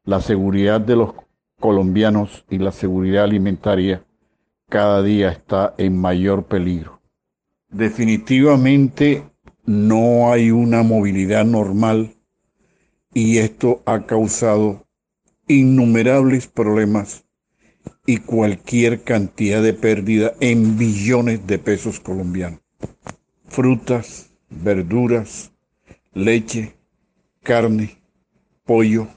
la 0.05 0.21
seguridad 0.21 0.81
de 0.81 0.97
los 0.97 1.13
colombianos 1.61 2.45
y 2.51 2.59
la 2.59 2.73
seguridad 2.73 3.25
alimentaria 3.25 4.03
cada 4.69 5.03
día 5.03 5.31
está 5.31 5.75
en 5.79 5.97
mayor 5.99 6.45
peligro. 6.45 7.01
Definitivamente 7.71 9.25
no 9.65 10.31
hay 10.31 10.51
una 10.51 10.83
movilidad 10.83 11.45
normal 11.45 12.15
y 13.15 13.39
esto 13.39 13.83
ha 13.87 14.07
causado 14.07 14.88
innumerables 15.49 16.47
problemas 16.47 17.25
y 18.07 18.19
cualquier 18.19 19.03
cantidad 19.03 19.63
de 19.63 19.75
pérdida 19.75 20.35
en 20.41 20.79
billones 20.79 21.47
de 21.47 21.59
pesos 21.59 22.01
colombianos. 22.01 22.61
Frutas, 23.49 24.31
verduras, 24.51 25.53
leche, 26.15 26.75
carne, 27.43 27.99
pollo, 28.65 29.09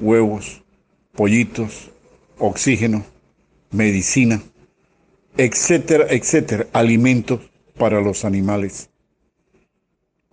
huevos, 0.00 0.62
pollitos, 1.12 1.90
oxígeno, 2.38 3.04
medicina, 3.70 4.42
etcétera, 5.36 6.06
etcétera, 6.10 6.66
alimentos 6.72 7.40
para 7.76 8.00
los 8.00 8.24
animales. 8.24 8.90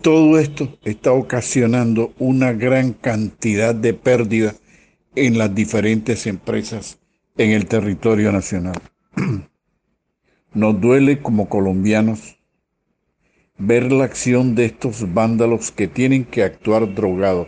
Todo 0.02 0.38
esto 0.38 0.78
está 0.84 1.14
ocasionando 1.14 2.14
una 2.20 2.52
gran 2.54 2.94
cantidad 2.94 3.74
de 3.74 3.94
pérdida 3.94 4.56
en 5.16 5.38
las 5.38 5.54
diferentes 5.54 6.28
empresas 6.28 7.00
en 7.38 7.52
el 7.52 7.66
territorio 7.66 8.32
nacional. 8.32 8.80
Nos 10.54 10.80
duele 10.80 11.22
como 11.22 11.50
colombianos 11.50 12.38
ver 13.58 13.92
la 13.92 14.06
acción 14.06 14.56
de 14.56 14.66
estos 14.66 15.14
vándalos 15.14 15.72
que 15.72 15.88
tienen 15.88 16.26
que 16.26 16.44
actuar 16.44 16.94
drogados 16.94 17.48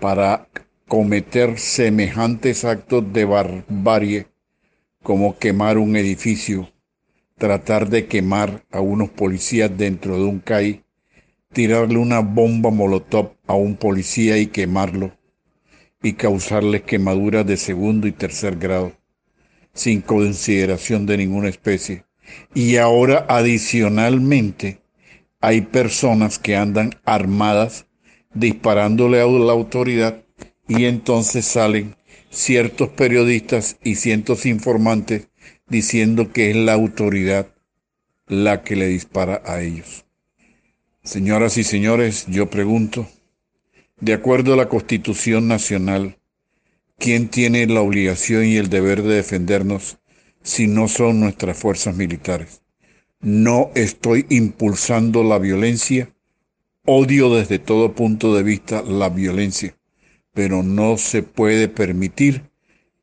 para 0.00 0.48
cometer 0.88 1.58
semejantes 1.58 2.64
actos 2.64 3.12
de 3.12 3.24
barbarie 3.24 4.26
como 5.02 5.38
quemar 5.38 5.78
un 5.78 5.96
edificio 5.96 6.72
tratar 7.42 7.88
de 7.88 8.06
quemar 8.06 8.64
a 8.70 8.80
unos 8.80 9.10
policías 9.10 9.76
dentro 9.76 10.16
de 10.16 10.22
un 10.22 10.38
CAI, 10.38 10.84
tirarle 11.52 11.98
una 11.98 12.20
bomba 12.20 12.70
molotov 12.70 13.32
a 13.48 13.54
un 13.54 13.74
policía 13.74 14.38
y 14.38 14.46
quemarlo, 14.46 15.10
y 16.02 16.14
causarle 16.14 16.82
quemaduras 16.82 17.46
de 17.46 17.56
segundo 17.56 18.06
y 18.06 18.12
tercer 18.12 18.56
grado, 18.56 18.92
sin 19.72 20.00
consideración 20.00 21.06
de 21.06 21.18
ninguna 21.18 21.48
especie. 21.48 22.04
Y 22.54 22.76
ahora 22.76 23.26
adicionalmente 23.28 24.82
hay 25.40 25.62
personas 25.62 26.38
que 26.38 26.56
andan 26.56 26.94
armadas 27.04 27.86
disparándole 28.34 29.20
a 29.20 29.26
la 29.26 29.52
autoridad 29.52 30.22
y 30.68 30.84
entonces 30.84 31.44
salen 31.44 31.96
ciertos 32.30 32.88
periodistas 32.90 33.76
y 33.84 33.96
ciertos 33.96 34.46
informantes 34.46 35.28
diciendo 35.68 36.32
que 36.32 36.50
es 36.50 36.56
la 36.56 36.72
autoridad 36.72 37.48
la 38.26 38.62
que 38.62 38.76
le 38.76 38.86
dispara 38.86 39.42
a 39.44 39.60
ellos. 39.60 40.04
Señoras 41.02 41.58
y 41.58 41.64
señores, 41.64 42.26
yo 42.28 42.48
pregunto, 42.48 43.08
de 44.02 44.14
acuerdo 44.14 44.54
a 44.54 44.56
la 44.56 44.68
Constitución 44.68 45.46
Nacional, 45.46 46.18
¿quién 46.98 47.28
tiene 47.28 47.64
la 47.68 47.82
obligación 47.82 48.44
y 48.44 48.56
el 48.56 48.68
deber 48.68 49.04
de 49.04 49.14
defendernos 49.14 49.98
si 50.42 50.66
no 50.66 50.88
son 50.88 51.20
nuestras 51.20 51.56
fuerzas 51.56 51.94
militares? 51.94 52.62
No 53.20 53.70
estoy 53.76 54.26
impulsando 54.28 55.22
la 55.22 55.38
violencia, 55.38 56.12
odio 56.84 57.32
desde 57.32 57.60
todo 57.60 57.94
punto 57.94 58.34
de 58.34 58.42
vista 58.42 58.82
la 58.82 59.08
violencia, 59.08 59.76
pero 60.34 60.64
no 60.64 60.98
se 60.98 61.22
puede 61.22 61.68
permitir 61.68 62.50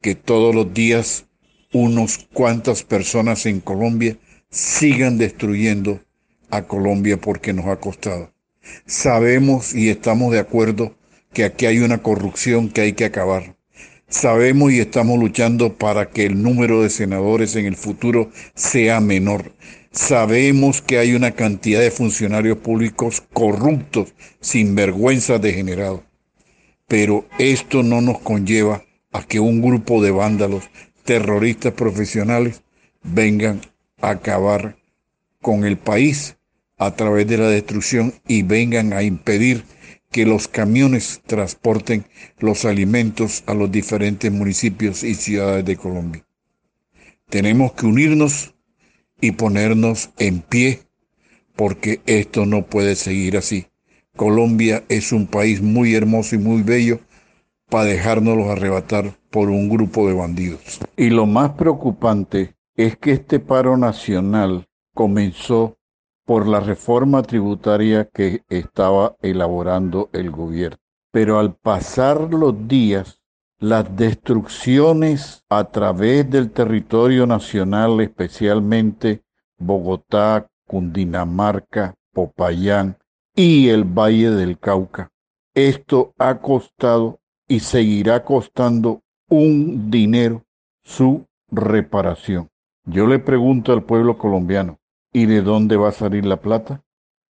que 0.01 0.15
todos 0.15 0.53
los 0.53 0.73
días 0.73 1.27
unos 1.71 2.27
cuantas 2.33 2.83
personas 2.83 3.45
en 3.45 3.61
Colombia 3.61 4.17
sigan 4.49 5.17
destruyendo 5.17 6.01
a 6.49 6.63
Colombia 6.63 7.15
porque 7.15 7.53
nos 7.53 7.67
ha 7.67 7.77
costado. 7.77 8.33
Sabemos 8.85 9.73
y 9.73 9.89
estamos 9.89 10.31
de 10.31 10.39
acuerdo 10.39 10.95
que 11.33 11.43
aquí 11.43 11.65
hay 11.65 11.79
una 11.79 11.99
corrupción 11.99 12.69
que 12.69 12.81
hay 12.81 12.93
que 12.93 13.05
acabar. 13.05 13.55
Sabemos 14.07 14.71
y 14.71 14.79
estamos 14.79 15.19
luchando 15.19 15.77
para 15.77 16.09
que 16.09 16.25
el 16.25 16.41
número 16.41 16.81
de 16.81 16.89
senadores 16.89 17.55
en 17.55 17.67
el 17.67 17.75
futuro 17.75 18.31
sea 18.55 18.99
menor. 18.99 19.53
Sabemos 19.91 20.81
que 20.81 20.97
hay 20.97 21.13
una 21.13 21.31
cantidad 21.31 21.79
de 21.79 21.91
funcionarios 21.91 22.57
públicos 22.57 23.23
corruptos, 23.33 24.15
sin 24.41 24.73
vergüenza 24.73 25.37
degenerados. 25.37 26.01
Pero 26.87 27.27
esto 27.37 27.83
no 27.83 28.01
nos 28.01 28.19
conlleva 28.19 28.83
a 29.11 29.23
que 29.23 29.39
un 29.39 29.61
grupo 29.61 30.01
de 30.01 30.09
vándalos 30.09 30.63
terroristas 31.03 31.73
profesionales 31.73 32.63
vengan 33.03 33.61
a 34.01 34.09
acabar 34.11 34.77
con 35.41 35.65
el 35.65 35.77
país 35.77 36.38
a 36.79 36.95
través 36.95 37.27
de 37.27 37.37
la 37.37 37.49
destrucción 37.49 38.13
y 38.27 38.43
vengan 38.43 38.93
a 38.93 39.03
impedir 39.03 39.63
que 40.11 40.25
los 40.25 40.47
camiones 40.47 41.21
transporten 41.27 42.05
los 42.39 42.65
alimentos 42.65 43.43
a 43.45 43.53
los 43.53 43.71
diferentes 43.71 44.31
municipios 44.31 45.03
y 45.03 45.13
ciudades 45.13 45.65
de 45.65 45.75
Colombia. 45.75 46.25
Tenemos 47.29 47.73
que 47.73 47.85
unirnos 47.85 48.55
y 49.21 49.33
ponernos 49.33 50.09
en 50.17 50.39
pie 50.39 50.81
porque 51.55 52.01
esto 52.05 52.45
no 52.45 52.65
puede 52.65 52.95
seguir 52.95 53.37
así. 53.37 53.67
Colombia 54.15 54.83
es 54.89 55.11
un 55.11 55.27
país 55.27 55.61
muy 55.61 55.93
hermoso 55.93 56.35
y 56.35 56.39
muy 56.39 56.63
bello 56.63 56.99
para 57.69 57.83
dejárnoslos 57.83 58.47
arrebatar 58.47 59.13
por 59.29 59.49
un 59.49 59.69
grupo 59.69 60.07
de 60.07 60.13
bandidos. 60.13 60.79
Y 60.97 61.09
lo 61.09 61.25
más 61.25 61.51
preocupante 61.51 62.55
es 62.75 62.97
que 62.97 63.11
este 63.11 63.39
paro 63.39 63.77
nacional 63.77 64.67
comenzó 64.93 65.78
por 66.29 66.47
la 66.47 66.59
reforma 66.59 67.23
tributaria 67.23 68.05
que 68.05 68.43
estaba 68.49 69.15
elaborando 69.23 70.11
el 70.13 70.29
gobierno. 70.29 70.77
Pero 71.11 71.39
al 71.39 71.55
pasar 71.55 72.31
los 72.31 72.67
días, 72.67 73.19
las 73.57 73.95
destrucciones 73.95 75.43
a 75.49 75.63
través 75.63 76.29
del 76.29 76.51
territorio 76.51 77.25
nacional, 77.25 77.99
especialmente 77.99 79.23
Bogotá, 79.57 80.47
Cundinamarca, 80.67 81.95
Popayán 82.13 82.95
y 83.35 83.69
el 83.69 83.83
Valle 83.83 84.29
del 84.29 84.59
Cauca, 84.59 85.09
esto 85.55 86.13
ha 86.19 86.37
costado 86.41 87.19
y 87.47 87.61
seguirá 87.61 88.23
costando 88.23 89.01
un 89.29 89.89
dinero 89.89 90.43
su 90.83 91.25
reparación. 91.49 92.49
Yo 92.85 93.07
le 93.07 93.17
pregunto 93.17 93.73
al 93.73 93.81
pueblo 93.81 94.19
colombiano, 94.19 94.78
¿y 95.19 95.25
de 95.25 95.41
dónde 95.41 95.75
va 95.75 95.89
a 95.89 95.91
salir 95.91 96.25
la 96.25 96.37
plata? 96.37 96.81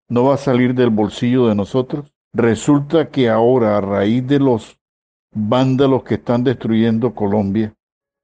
¿No 0.09 0.23
va 0.23 0.35
a 0.35 0.37
salir 0.37 0.73
del 0.73 0.89
bolsillo 0.89 1.47
de 1.47 1.55
nosotros? 1.55 2.11
Resulta 2.33 3.09
que 3.09 3.29
ahora, 3.29 3.77
a 3.77 3.81
raíz 3.81 4.25
de 4.27 4.39
los 4.39 4.79
vándalos 5.33 6.03
que 6.03 6.15
están 6.15 6.43
destruyendo 6.43 7.13
Colombia, 7.13 7.75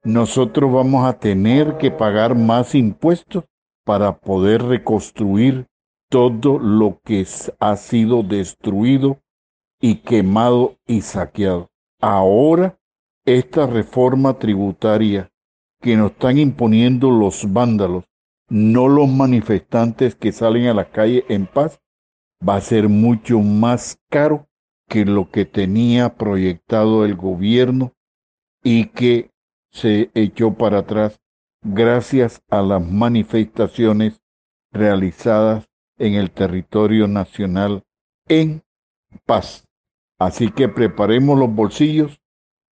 nosotros 0.03 0.72
vamos 0.74 1.05
a 1.05 1.14
tener 1.14 1.78
que 1.78 1.91
pagar 1.91 2.36
más 2.36 2.74
impuestos 2.74 3.43
para 3.86 4.18
poder 4.18 4.64
reconstruir 4.64 5.68
todo 6.09 6.57
lo 6.57 6.99
que 7.03 7.26
ha 7.59 7.76
sido 7.76 8.24
destruido 8.24 9.20
y 9.80 9.97
quemado 9.97 10.78
y 10.88 11.01
saqueado. 11.01 11.70
Ahora, 11.99 12.80
esta 13.26 13.68
reforma 13.68 14.34
tributaria 14.39 15.32
que 15.82 15.95
nos 15.95 16.12
están 16.12 16.39
imponiendo 16.39 17.12
los 17.12 17.51
vándalos, 17.51 18.05
no 18.52 18.89
los 18.89 19.08
manifestantes 19.08 20.14
que 20.14 20.34
salen 20.34 20.68
a 20.68 20.74
la 20.74 20.91
calle 20.91 21.24
en 21.30 21.47
paz, 21.47 21.80
va 22.47 22.56
a 22.56 22.62
ser 22.62 22.89
mucho 22.89 23.39
más 23.39 23.97
caro 24.10 24.49
que 24.89 25.06
lo 25.06 25.32
que 25.32 25.45
tenía 25.45 26.16
proyectado 26.16 27.06
el 27.06 27.16
gobierno 27.16 27.93
y 28.62 28.88
que 28.88 29.32
se 29.72 30.12
echó 30.16 30.54
para 30.56 30.80
atrás 30.80 31.22
gracias 31.64 32.43
a 32.49 32.62
las 32.62 32.86
manifestaciones 32.86 34.22
realizadas 34.74 35.70
en 35.97 36.16
el 36.16 36.32
territorio 36.32 37.08
nacional 37.08 37.84
en 38.28 38.64
paz. 39.26 39.66
Así 40.20 40.52
que 40.52 40.68
preparemos 40.68 41.39
los 41.39 41.56
bolsillos 41.56 42.20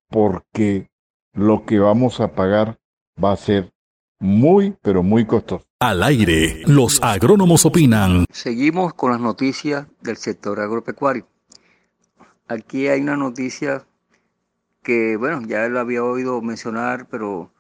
porque 0.10 0.90
lo 1.32 1.66
que 1.66 1.80
vamos 1.80 2.20
a 2.20 2.34
pagar 2.36 2.80
va 3.24 3.32
a 3.32 3.38
ser 3.38 3.72
muy, 4.20 4.76
pero 4.82 5.02
muy 5.04 5.26
costoso. 5.26 5.66
Al 5.80 6.04
aire, 6.04 6.62
los 6.66 7.02
agrónomos 7.02 7.66
opinan. 7.66 8.26
Seguimos 8.32 8.94
con 8.94 9.12
las 9.12 9.22
noticias 9.22 9.88
del 10.02 10.18
sector 10.18 10.60
agropecuario. 10.60 11.26
Aquí 12.48 12.88
hay 12.88 13.02
una 13.02 13.16
noticia 13.16 13.86
que, 14.84 15.16
bueno, 15.18 15.42
ya 15.48 15.68
lo 15.70 15.80
había 15.80 16.04
oído 16.04 16.42
mencionar, 16.42 17.08
pero 17.10 17.52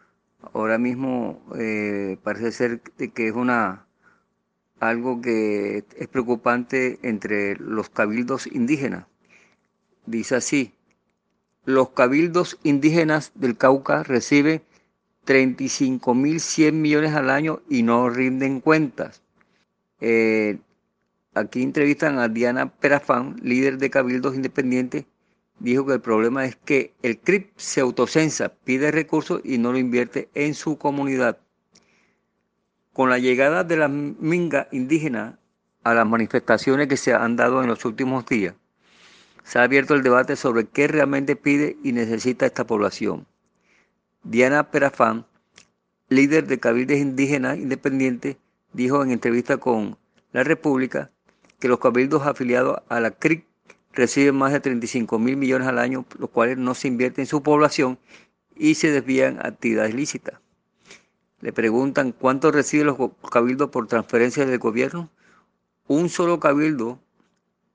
ahora 0.53 0.77
mismo 0.77 1.41
eh, 1.57 2.17
parece 2.23 2.51
ser 2.51 2.81
que 2.81 3.27
es 3.27 3.33
una 3.33 3.85
algo 4.79 5.21
que 5.21 5.83
es 5.97 6.07
preocupante 6.07 6.99
entre 7.03 7.55
los 7.57 7.89
cabildos 7.89 8.47
indígenas. 8.47 9.05
Dice 10.05 10.35
así, 10.35 10.73
los 11.65 11.89
cabildos 11.89 12.57
indígenas 12.63 13.31
del 13.35 13.57
Cauca 13.57 14.03
reciben 14.03 14.63
35.100 15.29 16.71
millones 16.71 17.13
al 17.13 17.29
año 17.29 17.61
y 17.69 17.83
no 17.83 18.09
rinden 18.09 18.61
cuentas. 18.61 19.21
Eh, 20.01 20.57
aquí 21.35 21.61
entrevistan 21.61 22.17
a 22.17 22.29
Diana 22.29 22.73
Perafán, 22.73 23.35
líder 23.43 23.77
de 23.77 23.91
cabildos 23.91 24.35
independientes, 24.35 25.05
dijo 25.59 25.85
que 25.85 25.93
el 25.93 26.01
problema 26.01 26.45
es 26.45 26.55
que 26.55 26.93
el 27.03 27.19
CRIP 27.19 27.51
se 27.57 27.81
autocensa, 27.81 28.49
pide 28.63 28.89
recursos 28.89 29.41
y 29.43 29.59
no 29.59 29.71
lo 29.71 29.77
invierte 29.77 30.29
en 30.33 30.55
su 30.55 30.79
comunidad. 30.79 31.37
Con 32.91 33.11
la 33.11 33.19
llegada 33.19 33.63
de 33.63 33.77
la 33.77 33.87
minga 33.87 34.67
indígena 34.71 35.37
a 35.83 35.93
las 35.93 36.07
manifestaciones 36.07 36.87
que 36.87 36.97
se 36.97 37.13
han 37.13 37.35
dado 37.35 37.61
en 37.61 37.67
los 37.67 37.85
últimos 37.85 38.25
días, 38.25 38.55
se 39.43 39.59
ha 39.59 39.63
abierto 39.63 39.93
el 39.93 40.01
debate 40.01 40.35
sobre 40.35 40.65
qué 40.65 40.87
realmente 40.87 41.35
pide 41.35 41.77
y 41.83 41.91
necesita 41.91 42.47
esta 42.47 42.65
población. 42.65 43.27
Diana 44.23 44.69
Perafán, 44.69 45.25
líder 46.09 46.45
de 46.45 46.59
cabildos 46.59 46.97
indígenas 46.97 47.57
independientes, 47.57 48.35
dijo 48.73 49.01
en 49.01 49.11
entrevista 49.11 49.57
con 49.57 49.97
La 50.33 50.43
República 50.43 51.09
que 51.59 51.69
los 51.69 51.79
cabildos 51.79 52.27
afiliados 52.27 52.81
a 52.89 52.99
la 52.99 53.11
CRIC 53.11 53.45
reciben 53.93 54.35
más 54.35 54.51
de 54.51 54.59
35 54.59 55.19
mil 55.19 55.37
millones 55.37 55.67
al 55.67 55.79
año, 55.79 56.05
los 56.17 56.29
cuales 56.29 56.57
no 56.57 56.75
se 56.75 56.89
invierten 56.89 57.23
en 57.23 57.27
su 57.27 57.41
población 57.41 57.97
y 58.55 58.75
se 58.75 58.91
desvían 58.91 59.39
a 59.39 59.47
actividades 59.47 59.93
ilícitas. 59.93 60.39
Le 61.39 61.53
preguntan 61.53 62.11
cuánto 62.11 62.51
reciben 62.51 62.87
los 62.87 62.97
cabildos 63.31 63.69
por 63.69 63.87
transferencias 63.87 64.47
del 64.47 64.59
gobierno. 64.59 65.09
Un 65.87 66.09
solo 66.09 66.39
cabildo 66.41 66.99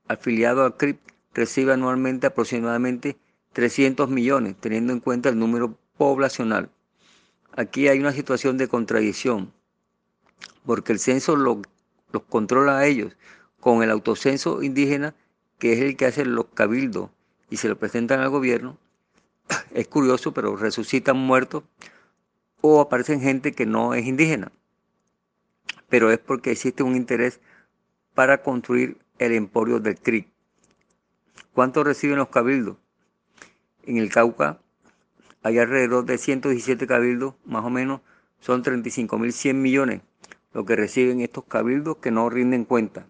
afiliado 0.07 0.63
a 0.63 0.77
CRIP 0.77 0.99
recibe 1.33 1.73
anualmente 1.73 2.27
aproximadamente 2.27 3.17
300 3.53 4.09
millones, 4.09 4.55
teniendo 4.59 4.93
en 4.93 4.99
cuenta 4.99 5.29
el 5.29 5.39
número 5.39 5.77
poblacional. 5.97 6.69
Aquí 7.55 7.87
hay 7.87 7.99
una 7.99 8.11
situación 8.11 8.57
de 8.57 8.67
contradicción, 8.67 9.53
porque 10.65 10.91
el 10.91 10.99
censo 10.99 11.35
los 11.35 11.57
controla 12.29 12.77
a 12.77 12.85
ellos 12.85 13.15
con 13.59 13.81
el 13.81 13.91
autocenso 13.91 14.61
indígena, 14.61 15.15
que 15.57 15.73
es 15.73 15.79
el 15.79 15.95
que 15.95 16.05
hace 16.05 16.25
los 16.25 16.45
cabildos 16.53 17.09
y 17.49 17.57
se 17.57 17.69
lo 17.69 17.77
presentan 17.77 18.19
al 18.19 18.29
gobierno. 18.29 18.77
Es 19.71 19.87
curioso, 19.87 20.33
pero 20.33 20.55
resucitan 20.55 21.17
muertos 21.17 21.63
o 22.61 22.81
aparecen 22.81 23.21
gente 23.21 23.53
que 23.53 23.65
no 23.65 23.93
es 23.93 24.05
indígena. 24.05 24.51
Pero 25.87 26.11
es 26.11 26.19
porque 26.19 26.51
existe 26.51 26.83
un 26.83 26.95
interés 26.95 27.39
para 28.13 28.41
construir 28.41 28.97
el 29.19 29.33
emporio 29.33 29.79
del 29.79 29.99
CRIC. 29.99 30.27
¿Cuánto 31.53 31.83
reciben 31.83 32.17
los 32.17 32.29
cabildos? 32.29 32.77
En 33.83 33.97
el 33.97 34.09
Cauca 34.09 34.59
hay 35.45 35.59
alrededor 35.59 36.05
de 36.05 36.17
117 36.17 36.87
cabildos, 36.87 37.35
más 37.45 37.63
o 37.63 37.69
menos 37.69 38.01
son 38.39 38.63
35.100 38.63 39.53
millones 39.53 40.01
lo 40.53 40.65
que 40.65 40.75
reciben 40.75 41.21
estos 41.21 41.43
cabildos 41.43 41.97
que 41.97 42.09
no 42.09 42.31
rinden 42.31 42.65
cuenta. 42.65 43.05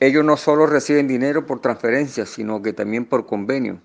Ellos 0.00 0.22
no 0.22 0.36
solo 0.36 0.66
reciben 0.66 1.08
dinero 1.08 1.46
por 1.46 1.62
transferencia, 1.62 2.26
sino 2.26 2.60
que 2.60 2.74
también 2.74 3.06
por 3.06 3.24
convenio 3.24 3.80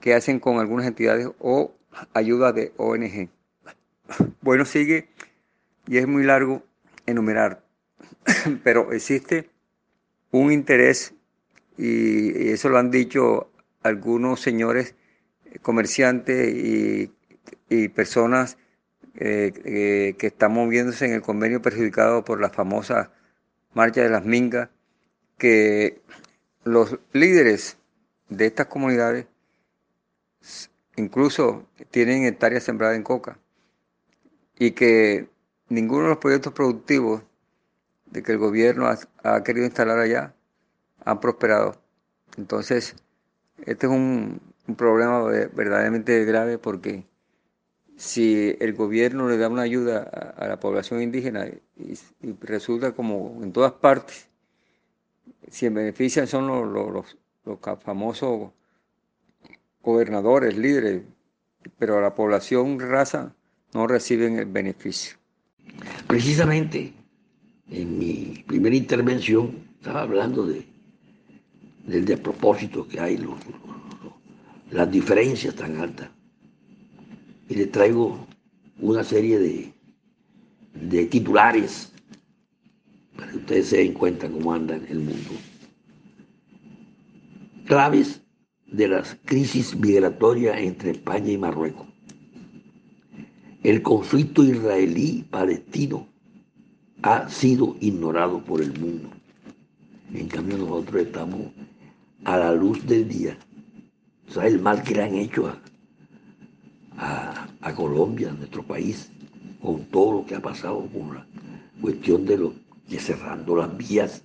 que 0.00 0.12
hacen 0.12 0.38
con 0.38 0.58
algunas 0.58 0.86
entidades 0.86 1.30
o 1.38 1.72
ayuda 2.12 2.52
de 2.52 2.74
ONG. 2.76 3.30
Bueno, 4.42 4.66
sigue 4.66 5.08
y 5.86 5.96
es 5.96 6.06
muy 6.06 6.24
largo 6.24 6.62
enumerar, 7.06 7.64
pero 8.62 8.92
existe 8.92 9.48
un 10.30 10.52
interés 10.52 11.14
y 11.78 12.50
eso 12.50 12.68
lo 12.68 12.76
han 12.76 12.90
dicho 12.90 13.50
algunos 13.82 14.40
señores 14.40 14.94
comerciantes 15.62 16.54
y, 16.54 17.10
personas 17.88 18.56
eh, 19.16 19.52
eh, 19.64 20.14
que 20.16 20.28
están 20.28 20.52
moviéndose 20.52 21.06
en 21.06 21.12
el 21.12 21.22
convenio 21.22 21.60
perjudicado 21.60 22.24
por 22.24 22.40
la 22.40 22.50
famosa 22.50 23.10
marcha 23.72 24.02
de 24.02 24.10
las 24.10 24.24
mingas, 24.24 24.68
que 25.38 26.00
los 26.62 26.98
líderes 27.12 27.76
de 28.28 28.46
estas 28.46 28.66
comunidades 28.66 29.26
incluso 30.96 31.66
tienen 31.90 32.24
hectáreas 32.24 32.62
sembradas 32.62 32.96
en 32.96 33.02
coca 33.02 33.38
y 34.56 34.72
que 34.72 35.28
ninguno 35.68 36.04
de 36.04 36.08
los 36.10 36.18
proyectos 36.18 36.52
productivos 36.52 37.22
de 38.06 38.22
que 38.22 38.32
el 38.32 38.38
gobierno 38.38 38.88
ha, 39.22 39.42
querido 39.42 39.66
instalar 39.66 39.98
allá 39.98 40.34
han 41.04 41.20
prosperado. 41.20 41.80
Entonces, 42.36 42.94
este 43.66 43.86
es 43.86 43.92
un, 43.92 44.40
problema 44.76 45.22
verdaderamente 45.22 46.24
grave 46.24 46.58
porque 46.58 47.04
si 47.96 48.56
el 48.60 48.74
gobierno 48.74 49.28
le 49.28 49.36
da 49.36 49.48
una 49.48 49.62
ayuda 49.62 50.02
a, 50.02 50.48
la 50.48 50.58
población 50.58 51.02
indígena 51.02 51.46
y, 51.76 51.98
resulta 52.40 52.92
como 52.92 53.40
en 53.42 53.52
todas 53.52 53.72
partes, 53.72 54.28
si 55.50 55.66
en 55.66 55.74
benefician 55.74 56.26
son 56.26 56.46
los, 56.46 56.92
los, 56.92 57.16
los 57.44 57.58
famosos 57.82 58.50
gobernadores, 59.82 60.56
líderes, 60.56 61.02
pero 61.78 62.00
la 62.00 62.14
población 62.14 62.80
raza 62.80 63.34
no 63.74 63.86
reciben 63.86 64.38
el 64.38 64.46
beneficio. 64.46 65.16
Precisamente 66.06 66.92
en 67.70 67.98
mi 67.98 68.44
primera 68.46 68.74
intervención 68.74 69.68
estaba 69.78 70.02
hablando 70.02 70.46
de, 70.46 70.66
del 71.86 72.04
despropósito 72.04 72.86
que 72.88 73.00
hay, 73.00 73.18
las 74.74 74.90
diferencias 74.90 75.54
tan 75.54 75.78
altas. 75.78 76.10
Y 77.48 77.54
le 77.54 77.66
traigo 77.66 78.26
una 78.78 79.02
serie 79.02 79.38
de, 79.38 79.72
de 80.74 81.06
titulares 81.06 81.92
para 83.16 83.30
que 83.30 83.38
ustedes 83.38 83.68
se 83.68 83.78
den 83.78 83.94
cuenta 83.94 84.28
cómo 84.28 84.52
anda 84.52 84.74
el 84.74 84.98
mundo. 84.98 85.30
Claves 87.64 88.20
de 88.66 88.88
las 88.88 89.16
crisis 89.24 89.74
migratorias 89.74 90.58
entre 90.58 90.90
España 90.90 91.30
y 91.30 91.38
Marruecos 91.38 91.94
el 93.64 93.80
conflicto 93.80 94.44
israelí-palestino 94.44 96.06
ha 97.00 97.30
sido 97.30 97.76
ignorado 97.80 98.44
por 98.44 98.60
el 98.60 98.78
mundo. 98.78 99.08
En 100.12 100.28
cambio 100.28 100.58
nosotros 100.58 101.00
estamos 101.00 101.40
a 102.24 102.36
la 102.36 102.52
luz 102.52 102.86
del 102.86 103.08
día. 103.08 103.38
¿Sabes 104.28 104.54
el 104.54 104.60
mal 104.60 104.82
que 104.82 104.94
le 104.94 105.02
han 105.02 105.14
hecho 105.14 105.52
a, 106.96 107.46
a 107.60 107.74
Colombia, 107.74 108.30
a 108.30 108.34
nuestro 108.34 108.62
país, 108.62 109.10
con 109.64 109.82
todo 109.86 110.20
lo 110.20 110.26
que 110.26 110.34
ha 110.34 110.40
pasado 110.40 110.86
con 110.92 111.14
la 111.14 111.26
cuestión 111.80 112.26
de, 112.26 112.36
lo, 112.36 112.54
de 112.88 112.98
cerrando 112.98 113.56
las 113.56 113.74
vías. 113.76 114.22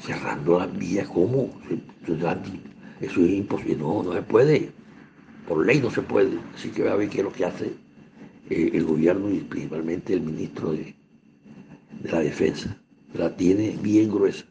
Cerrando 0.00 0.58
las 0.58 0.72
vías, 0.78 1.06
¿cómo? 1.08 1.50
Eso 3.00 3.24
es 3.24 3.30
imposible, 3.30 3.76
no, 3.76 4.02
no 4.02 4.14
se 4.14 4.22
puede. 4.22 4.72
Por 5.46 5.66
ley 5.66 5.80
no 5.80 5.90
se 5.90 6.00
puede. 6.00 6.38
Así 6.54 6.70
que 6.70 6.84
va 6.84 6.92
a 6.92 6.96
ver 6.96 7.10
qué 7.10 7.18
es 7.18 7.24
lo 7.24 7.32
que 7.32 7.44
hace 7.44 7.74
eh, 8.48 8.70
el 8.72 8.84
gobierno 8.84 9.28
y 9.30 9.40
principalmente 9.40 10.14
el 10.14 10.22
ministro 10.22 10.72
de, 10.72 10.94
de 12.02 12.10
la 12.10 12.20
Defensa. 12.20 12.74
La 13.12 13.36
tiene 13.36 13.76
bien 13.82 14.08
gruesa. 14.08 14.46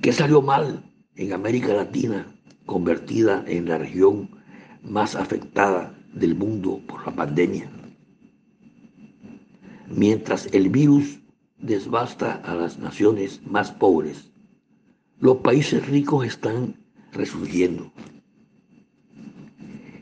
¿Qué 0.00 0.12
salió 0.12 0.40
mal 0.42 0.85
en 1.16 1.32
América 1.32 1.72
Latina, 1.72 2.26
convertida 2.66 3.44
en 3.46 3.68
la 3.68 3.78
región 3.78 4.30
más 4.82 5.16
afectada 5.16 5.98
del 6.12 6.34
mundo 6.34 6.80
por 6.86 7.04
la 7.06 7.14
pandemia? 7.14 7.70
Mientras 9.88 10.46
el 10.52 10.68
virus 10.68 11.20
desbasta 11.58 12.34
a 12.34 12.54
las 12.54 12.78
naciones 12.78 13.40
más 13.46 13.70
pobres, 13.70 14.30
los 15.18 15.38
países 15.38 15.86
ricos 15.86 16.26
están 16.26 16.76
resurgiendo. 17.12 17.92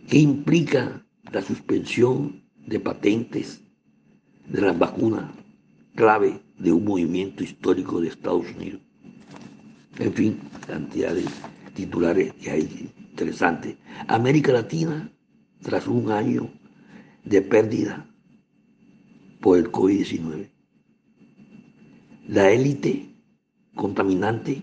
¿Qué 0.09 0.19
implica 0.19 1.07
la 1.31 1.43
suspensión 1.43 2.45
de 2.67 2.81
patentes 2.81 3.63
de 4.49 4.61
las 4.61 4.79
vacunas 4.79 5.31
clave 5.95 6.41
de 6.59 6.73
un 6.73 6.85
movimiento 6.85 7.45
histórico 7.45 8.01
de 8.01 8.09
Estados 8.09 8.47
Unidos? 8.57 8.84
En 9.99 10.13
fin, 10.13 10.41
cantidad 10.67 11.15
de 11.15 11.25
titulares 11.75 12.33
que 12.35 12.51
hay 12.51 12.91
interesantes. 13.11 13.77
América 14.09 14.53
Latina, 14.53 15.11
tras 15.63 15.87
un 15.87 16.11
año 16.11 16.51
de 17.25 17.41
pérdida 17.43 18.07
por 19.41 19.59
el 19.59 19.71
COVID-19. 19.71 20.51
La 22.27 22.51
élite 22.51 23.15
contaminante, 23.75 24.63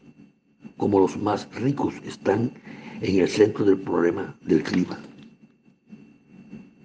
como 0.77 0.99
los 0.99 1.17
más 1.17 1.47
ricos, 1.55 1.93
están 2.03 2.53
en 3.01 3.19
el 3.21 3.29
centro 3.29 3.63
del 3.63 3.79
problema 3.79 4.37
del 4.41 4.63
clima. 4.63 4.99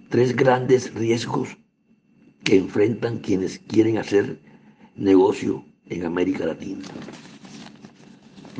Tres 0.08 0.36
grandes 0.36 0.94
riesgos 0.94 1.56
que 2.44 2.56
enfrentan 2.56 3.18
quienes 3.18 3.58
quieren 3.58 3.98
hacer 3.98 4.40
negocio 4.94 5.64
en 5.86 6.04
América 6.04 6.46
Latina. 6.46 6.84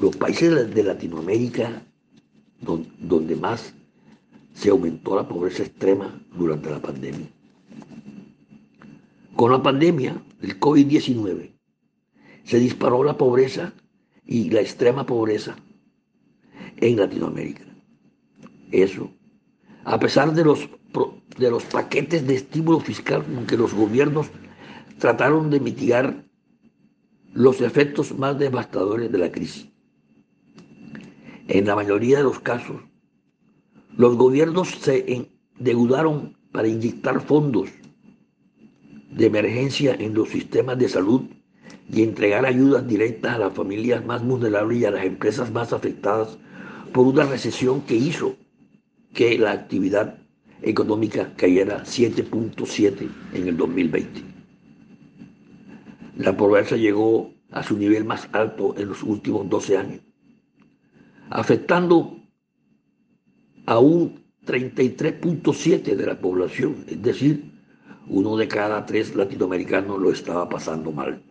Los 0.00 0.16
países 0.16 0.74
de 0.74 0.82
Latinoamérica 0.82 1.82
donde 2.60 3.36
más 3.36 3.74
se 4.52 4.70
aumentó 4.70 5.16
la 5.16 5.28
pobreza 5.28 5.62
extrema 5.62 6.20
durante 6.36 6.70
la 6.70 6.80
pandemia. 6.80 7.28
Con 9.34 9.52
la 9.52 9.62
pandemia 9.62 10.22
del 10.40 10.58
COVID-19 10.58 11.52
se 12.44 12.58
disparó 12.58 13.04
la 13.04 13.16
pobreza 13.16 13.72
y 14.24 14.50
la 14.50 14.60
extrema 14.60 15.04
pobreza 15.04 15.56
en 16.78 16.96
Latinoamérica. 16.96 17.64
Eso, 18.72 19.10
a 19.84 19.98
pesar 19.98 20.34
de 20.34 20.44
los, 20.44 20.68
de 21.38 21.50
los 21.50 21.64
paquetes 21.64 22.26
de 22.26 22.36
estímulo 22.36 22.80
fiscal 22.80 23.24
con 23.24 23.46
que 23.46 23.56
los 23.56 23.74
gobiernos 23.74 24.28
trataron 24.98 25.50
de 25.50 25.60
mitigar 25.60 26.24
los 27.32 27.60
efectos 27.60 28.16
más 28.18 28.38
devastadores 28.38 29.12
de 29.12 29.18
la 29.18 29.30
crisis. 29.30 29.68
En 31.48 31.66
la 31.66 31.76
mayoría 31.76 32.18
de 32.18 32.24
los 32.24 32.40
casos, 32.40 32.82
los 33.96 34.16
gobiernos 34.16 34.68
se 34.68 35.26
endeudaron 35.58 36.36
para 36.50 36.68
inyectar 36.68 37.20
fondos 37.20 37.70
de 39.10 39.26
emergencia 39.26 39.94
en 39.94 40.14
los 40.14 40.28
sistemas 40.28 40.78
de 40.78 40.88
salud 40.88 41.22
y 41.90 42.02
entregar 42.02 42.44
ayudas 42.44 42.86
directas 42.86 43.36
a 43.36 43.38
las 43.38 43.52
familias 43.52 44.04
más 44.04 44.24
vulnerables 44.24 44.78
y 44.78 44.84
a 44.86 44.90
las 44.90 45.04
empresas 45.04 45.52
más 45.52 45.72
afectadas 45.72 46.36
por 46.92 47.06
una 47.06 47.24
recesión 47.24 47.80
que 47.82 47.94
hizo 47.94 48.36
que 49.14 49.38
la 49.38 49.52
actividad 49.52 50.18
económica 50.62 51.32
cayera 51.36 51.84
7.7 51.84 53.08
en 53.34 53.48
el 53.48 53.56
2020. 53.56 54.22
La 56.16 56.36
pobreza 56.36 56.76
llegó 56.76 57.32
a 57.52 57.62
su 57.62 57.76
nivel 57.76 58.04
más 58.04 58.28
alto 58.32 58.74
en 58.76 58.88
los 58.88 59.02
últimos 59.02 59.48
12 59.48 59.76
años, 59.76 60.00
afectando 61.30 62.16
a 63.66 63.78
un 63.78 64.24
33.7 64.46 65.96
de 65.96 66.06
la 66.06 66.20
población, 66.20 66.84
es 66.86 67.02
decir, 67.02 67.52
uno 68.08 68.36
de 68.36 68.46
cada 68.46 68.86
tres 68.86 69.14
latinoamericanos 69.16 70.00
lo 70.00 70.12
estaba 70.12 70.48
pasando 70.48 70.92
mal. 70.92 71.22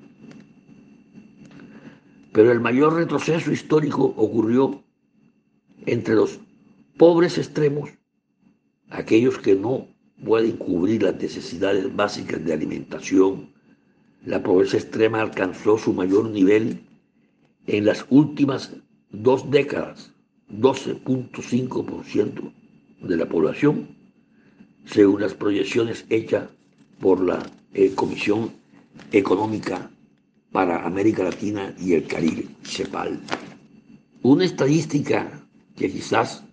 Pero 2.33 2.51
el 2.51 2.59
mayor 2.59 2.95
retroceso 2.95 3.51
histórico 3.51 4.13
ocurrió 4.17 4.83
entre 5.85 6.15
los 6.15 6.39
pobres 6.97 7.37
extremos, 7.37 7.89
aquellos 8.89 9.37
que 9.37 9.55
no 9.55 9.87
pueden 10.25 10.57
cubrir 10.57 11.03
las 11.03 11.15
necesidades 11.15 11.95
básicas 11.95 12.43
de 12.43 12.53
alimentación. 12.53 13.53
La 14.25 14.43
pobreza 14.43 14.77
extrema 14.77 15.21
alcanzó 15.21 15.77
su 15.77 15.93
mayor 15.93 16.29
nivel 16.29 16.85
en 17.67 17.85
las 17.85 18.05
últimas 18.09 18.73
dos 19.23 19.49
décadas, 19.49 20.11
12.5% 20.51 22.53
de 23.01 23.17
la 23.17 23.27
población, 23.27 23.95
según 24.85 25.21
las 25.21 25.33
proyecciones 25.33 26.05
hechas 26.09 26.49
por 26.99 27.21
la 27.21 27.39
eh, 27.73 27.91
Comisión 27.95 28.51
Económica 29.11 29.89
para 30.51 30.85
América 30.85 31.23
Latina 31.23 31.75
y 31.79 31.93
el 31.93 32.07
Caribe, 32.07 32.47
CEPAL. 32.63 33.19
Una 34.21 34.45
estadística 34.45 35.45
que 35.75 35.91
quizás 35.91 36.43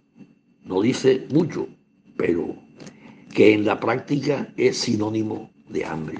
no 0.65 0.83
dice 0.83 1.27
mucho, 1.33 1.69
pero 2.17 2.57
que 3.33 3.55
en 3.55 3.65
la 3.65 3.79
práctica 3.79 4.53
es 4.57 4.79
sinónimo 4.79 5.51
de 5.69 5.85
hambre. 5.85 6.19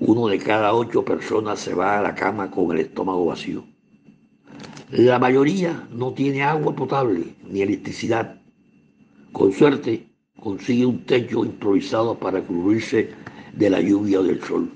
Uno 0.00 0.26
de 0.26 0.38
cada 0.38 0.74
ocho 0.74 1.04
personas 1.04 1.60
se 1.60 1.74
va 1.74 1.98
a 1.98 2.02
la 2.02 2.14
cama 2.14 2.50
con 2.50 2.72
el 2.72 2.80
estómago 2.80 3.26
vacío. 3.26 3.64
La 4.92 5.18
mayoría 5.18 5.88
no 5.90 6.12
tiene 6.12 6.42
agua 6.42 6.76
potable 6.76 7.34
ni 7.48 7.62
electricidad. 7.62 8.38
Con 9.32 9.50
suerte, 9.50 10.06
consigue 10.38 10.84
un 10.84 11.06
techo 11.06 11.46
improvisado 11.46 12.18
para 12.18 12.42
cubrirse 12.42 13.08
de 13.54 13.70
la 13.70 13.80
lluvia 13.80 14.20
o 14.20 14.22
del 14.22 14.42
sol. 14.42 14.70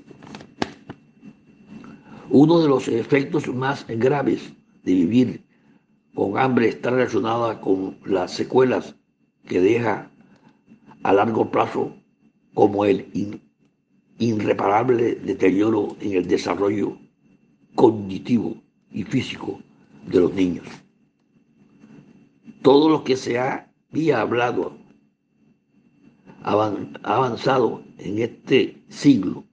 Uno 2.31 2.59
de 2.61 2.67
los 2.67 2.87
efectos 2.87 3.47
más 3.53 3.85
graves 3.87 4.41
de 4.81 4.93
vivir 4.95 5.45
con 6.15 6.39
hambre 6.39 6.69
está 6.69 6.89
relacionado 6.89 7.61
con 7.61 7.99
las 8.03 8.33
secuelas 8.33 8.95
que 9.47 9.61
deja 9.61 10.09
a 11.03 11.13
largo 11.13 11.51
plazo 11.51 11.95
como 12.55 12.85
el 12.85 13.05
irreparable 14.17 15.13
deterioro 15.13 15.95
en 16.01 16.13
el 16.13 16.27
desarrollo 16.27 16.97
cognitivo 17.75 18.55
y 18.89 19.03
físico 19.03 19.61
de 20.07 20.19
los 20.19 20.33
niños. 20.33 20.65
Todo 22.61 22.89
lo 22.89 23.03
que 23.03 23.15
se 23.15 23.39
había 23.39 24.21
hablado 24.21 24.77
ha 26.43 26.71
avanzado 27.03 27.83
en 27.97 28.19
este 28.19 28.83
siglo 28.89 29.45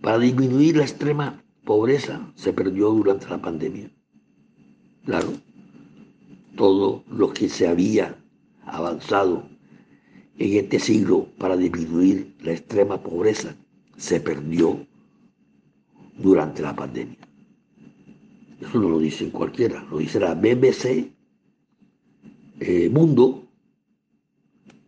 para 0.00 0.18
disminuir 0.18 0.76
la 0.76 0.84
extrema 0.84 1.42
pobreza 1.64 2.32
se 2.34 2.52
perdió 2.52 2.90
durante 2.90 3.28
la 3.28 3.40
pandemia. 3.40 3.90
Claro, 5.04 5.32
todo 6.56 7.04
lo 7.08 7.32
que 7.32 7.48
se 7.48 7.68
había 7.68 8.16
avanzado 8.64 9.48
en 10.38 10.56
este 10.56 10.78
siglo 10.78 11.28
para 11.38 11.56
disminuir 11.56 12.34
la 12.40 12.52
extrema 12.52 13.02
pobreza 13.02 13.54
se 13.96 14.20
perdió 14.20 14.86
durante 16.16 16.62
la 16.62 16.74
pandemia. 16.74 17.19
Eso 18.60 18.78
no 18.78 18.90
lo 18.90 18.98
dice 18.98 19.30
cualquiera, 19.30 19.82
lo 19.90 19.98
dice 19.98 20.20
la 20.20 20.34
BBC 20.34 21.10
eh, 22.60 22.90
Mundo 22.90 23.46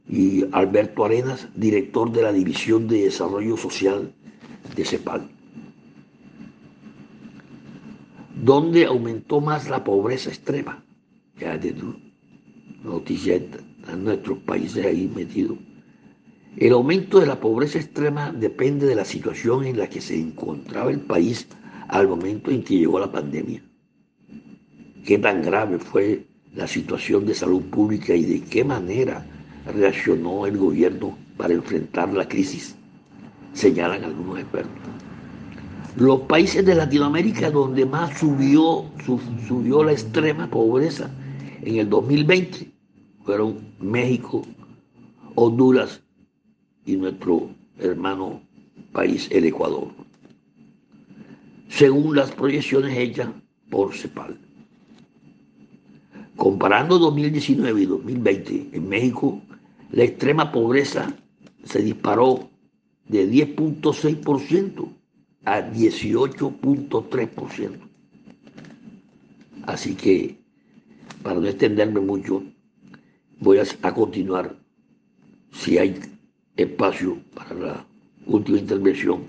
y 0.08 0.44
Alberto 0.52 1.04
Arenas, 1.04 1.48
director 1.54 2.12
de 2.12 2.22
la 2.22 2.32
División 2.32 2.86
de 2.86 3.04
Desarrollo 3.04 3.56
Social 3.56 4.12
de 4.76 4.84
CEPAL. 4.84 5.30
¿Dónde 8.42 8.84
aumentó 8.84 9.40
más 9.40 9.70
la 9.70 9.82
pobreza 9.84 10.28
extrema? 10.28 10.84
Fíjate 11.36 11.72
tú, 11.72 11.94
noticia 12.84 13.36
en 13.36 14.04
nuestros 14.04 14.38
países 14.40 14.84
ahí 14.84 15.10
metidos. 15.14 15.56
El 16.58 16.72
aumento 16.72 17.20
de 17.20 17.26
la 17.26 17.40
pobreza 17.40 17.78
extrema 17.78 18.32
depende 18.32 18.86
de 18.86 18.94
la 18.94 19.06
situación 19.06 19.64
en 19.64 19.78
la 19.78 19.88
que 19.88 20.02
se 20.02 20.20
encontraba 20.20 20.90
el 20.90 21.00
país 21.00 21.48
al 21.92 22.08
momento 22.08 22.50
en 22.50 22.62
que 22.64 22.78
llegó 22.78 22.98
la 22.98 23.12
pandemia. 23.12 23.62
Qué 25.04 25.18
tan 25.18 25.42
grave 25.42 25.78
fue 25.78 26.26
la 26.54 26.66
situación 26.66 27.26
de 27.26 27.34
salud 27.34 27.62
pública 27.64 28.14
y 28.14 28.24
de 28.24 28.40
qué 28.40 28.64
manera 28.64 29.26
reaccionó 29.66 30.46
el 30.46 30.56
gobierno 30.56 31.16
para 31.36 31.52
enfrentar 31.52 32.12
la 32.14 32.26
crisis, 32.26 32.74
señalan 33.52 34.04
algunos 34.04 34.38
expertos. 34.38 34.72
Los 35.96 36.22
países 36.22 36.64
de 36.64 36.74
Latinoamérica 36.74 37.50
donde 37.50 37.84
más 37.84 38.18
subió, 38.18 38.86
subió 39.46 39.84
la 39.84 39.92
extrema 39.92 40.48
pobreza 40.48 41.10
en 41.60 41.76
el 41.76 41.90
2020 41.90 42.72
fueron 43.22 43.58
México, 43.78 44.42
Honduras 45.34 46.00
y 46.86 46.96
nuestro 46.96 47.50
hermano 47.78 48.40
país, 48.92 49.28
el 49.30 49.44
Ecuador, 49.44 49.88
según 51.72 52.16
las 52.16 52.30
proyecciones 52.32 52.98
hechas 52.98 53.28
por 53.70 53.94
CEPAL. 53.94 54.36
Comparando 56.36 56.98
2019 56.98 57.82
y 57.82 57.86
2020, 57.86 58.68
en 58.72 58.88
México 58.88 59.40
la 59.90 60.04
extrema 60.04 60.52
pobreza 60.52 61.16
se 61.64 61.82
disparó 61.82 62.50
de 63.08 63.26
10.6% 63.30 64.92
a 65.44 65.62
18.3%. 65.62 67.78
Así 69.62 69.94
que, 69.94 70.36
para 71.22 71.40
no 71.40 71.46
extenderme 71.46 72.00
mucho, 72.00 72.42
voy 73.40 73.58
a, 73.58 73.64
continuar, 73.94 74.56
si 75.52 75.78
hay 75.78 75.98
espacio 76.56 77.16
para 77.34 77.54
la 77.54 77.86
última 78.26 78.58
intervención, 78.58 79.22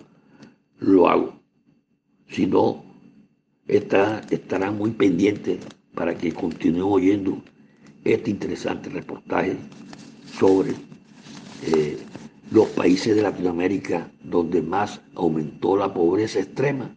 lo 0.80 1.08
hago. 1.08 1.43
Si 2.30 2.46
no, 2.48 2.84
está, 3.68 4.22
estará 4.30 4.72
muy 4.72 4.92
pendiente 4.92 5.60
para 5.94 6.18
que 6.18 6.32
continúen 6.34 6.84
oyendo 6.84 7.42
este 8.04 8.32
interesante 8.32 8.90
reportaje 8.90 9.56
sobre 10.38 10.72
eh, 11.68 11.98
los 12.52 12.68
países 12.70 13.16
de 13.16 13.22
Latinoamérica 13.22 14.12
donde 14.24 14.62
más 14.62 15.00
aumentó 15.16 15.78
la 15.78 15.94
pobreza 15.94 16.40
extrema 16.40 16.96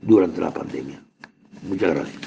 durante 0.00 0.40
la 0.40 0.52
pandemia. 0.52 1.02
Muchas 1.68 1.94
gracias. 1.94 2.20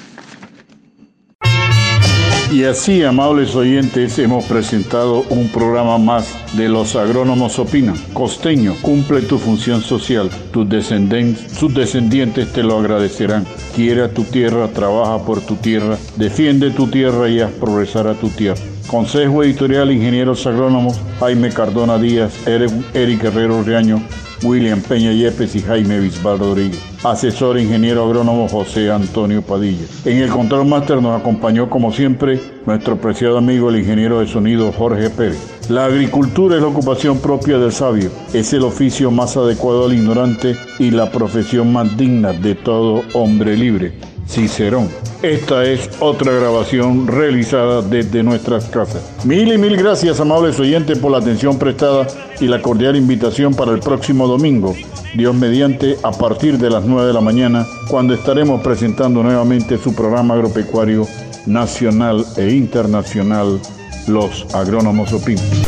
Y 2.50 2.64
así, 2.64 3.04
amables 3.04 3.54
oyentes, 3.54 4.18
hemos 4.18 4.46
presentado 4.46 5.22
un 5.28 5.48
programa 5.48 5.98
más 5.98 6.34
de 6.56 6.70
Los 6.70 6.96
Agrónomos 6.96 7.58
Opinan. 7.58 7.96
Costeño, 8.14 8.74
cumple 8.80 9.20
tu 9.20 9.38
función 9.38 9.82
social. 9.82 10.30
Tus 10.50 10.66
sus 10.66 11.74
descendientes 11.74 12.50
te 12.54 12.62
lo 12.62 12.78
agradecerán. 12.78 13.44
Quiere 13.76 14.08
tu 14.08 14.24
tierra, 14.24 14.68
trabaja 14.68 15.22
por 15.26 15.42
tu 15.42 15.56
tierra, 15.56 15.98
defiende 16.16 16.70
tu 16.70 16.86
tierra 16.86 17.28
y 17.28 17.40
haz 17.40 17.50
progresar 17.52 18.06
a 18.06 18.14
tu 18.14 18.30
tierra. 18.30 18.62
Consejo 18.88 19.44
Editorial 19.44 19.92
Ingenieros 19.92 20.46
Agrónomos, 20.46 20.98
Jaime 21.20 21.50
Cardona 21.50 21.98
Díaz, 21.98 22.32
Eric 22.46 23.22
Herrero 23.22 23.62
Riaño, 23.62 24.02
William 24.42 24.80
Peña 24.80 25.12
Yepes 25.12 25.54
y 25.56 25.60
Jaime 25.60 26.00
Bisbal 26.00 26.38
Rodríguez. 26.38 26.82
Asesor 27.04 27.58
ingeniero 27.58 28.06
agrónomo 28.06 28.48
José 28.48 28.90
Antonio 28.90 29.42
Padilla. 29.42 29.84
En 30.06 30.16
el 30.16 30.30
control 30.30 30.66
máster 30.66 31.02
nos 31.02 31.20
acompañó 31.20 31.68
como 31.68 31.92
siempre 31.92 32.40
nuestro 32.64 32.98
preciado 32.98 33.36
amigo 33.36 33.68
el 33.68 33.80
ingeniero 33.80 34.20
de 34.20 34.26
sonido 34.26 34.72
Jorge 34.72 35.10
Pérez. 35.10 35.57
La 35.68 35.84
agricultura 35.84 36.56
es 36.56 36.62
la 36.62 36.68
ocupación 36.68 37.18
propia 37.18 37.58
del 37.58 37.72
sabio, 37.72 38.10
es 38.32 38.54
el 38.54 38.62
oficio 38.62 39.10
más 39.10 39.36
adecuado 39.36 39.84
al 39.84 39.92
ignorante 39.92 40.56
y 40.78 40.90
la 40.90 41.12
profesión 41.12 41.74
más 41.74 41.94
digna 41.94 42.32
de 42.32 42.54
todo 42.54 43.02
hombre 43.12 43.54
libre. 43.54 43.92
Cicerón. 44.26 44.88
Esta 45.22 45.64
es 45.64 45.90
otra 46.00 46.32
grabación 46.32 47.06
realizada 47.06 47.82
desde 47.82 48.22
nuestras 48.22 48.64
casas. 48.66 49.02
Mil 49.24 49.52
y 49.52 49.58
mil 49.58 49.76
gracias, 49.76 50.20
amables 50.20 50.58
oyentes, 50.58 50.98
por 50.98 51.12
la 51.12 51.18
atención 51.18 51.58
prestada 51.58 52.06
y 52.40 52.46
la 52.46 52.62
cordial 52.62 52.96
invitación 52.96 53.52
para 53.52 53.72
el 53.72 53.80
próximo 53.80 54.26
domingo, 54.26 54.74
Dios 55.14 55.34
mediante, 55.34 55.98
a 56.02 56.12
partir 56.12 56.56
de 56.56 56.70
las 56.70 56.84
9 56.84 57.08
de 57.08 57.12
la 57.12 57.20
mañana, 57.20 57.66
cuando 57.90 58.14
estaremos 58.14 58.62
presentando 58.62 59.22
nuevamente 59.22 59.76
su 59.76 59.94
programa 59.94 60.32
agropecuario 60.32 61.06
nacional 61.44 62.24
e 62.36 62.52
internacional, 62.52 63.60
Los 64.08 64.46
Agrónomos 64.54 65.12
Opinan. 65.12 65.67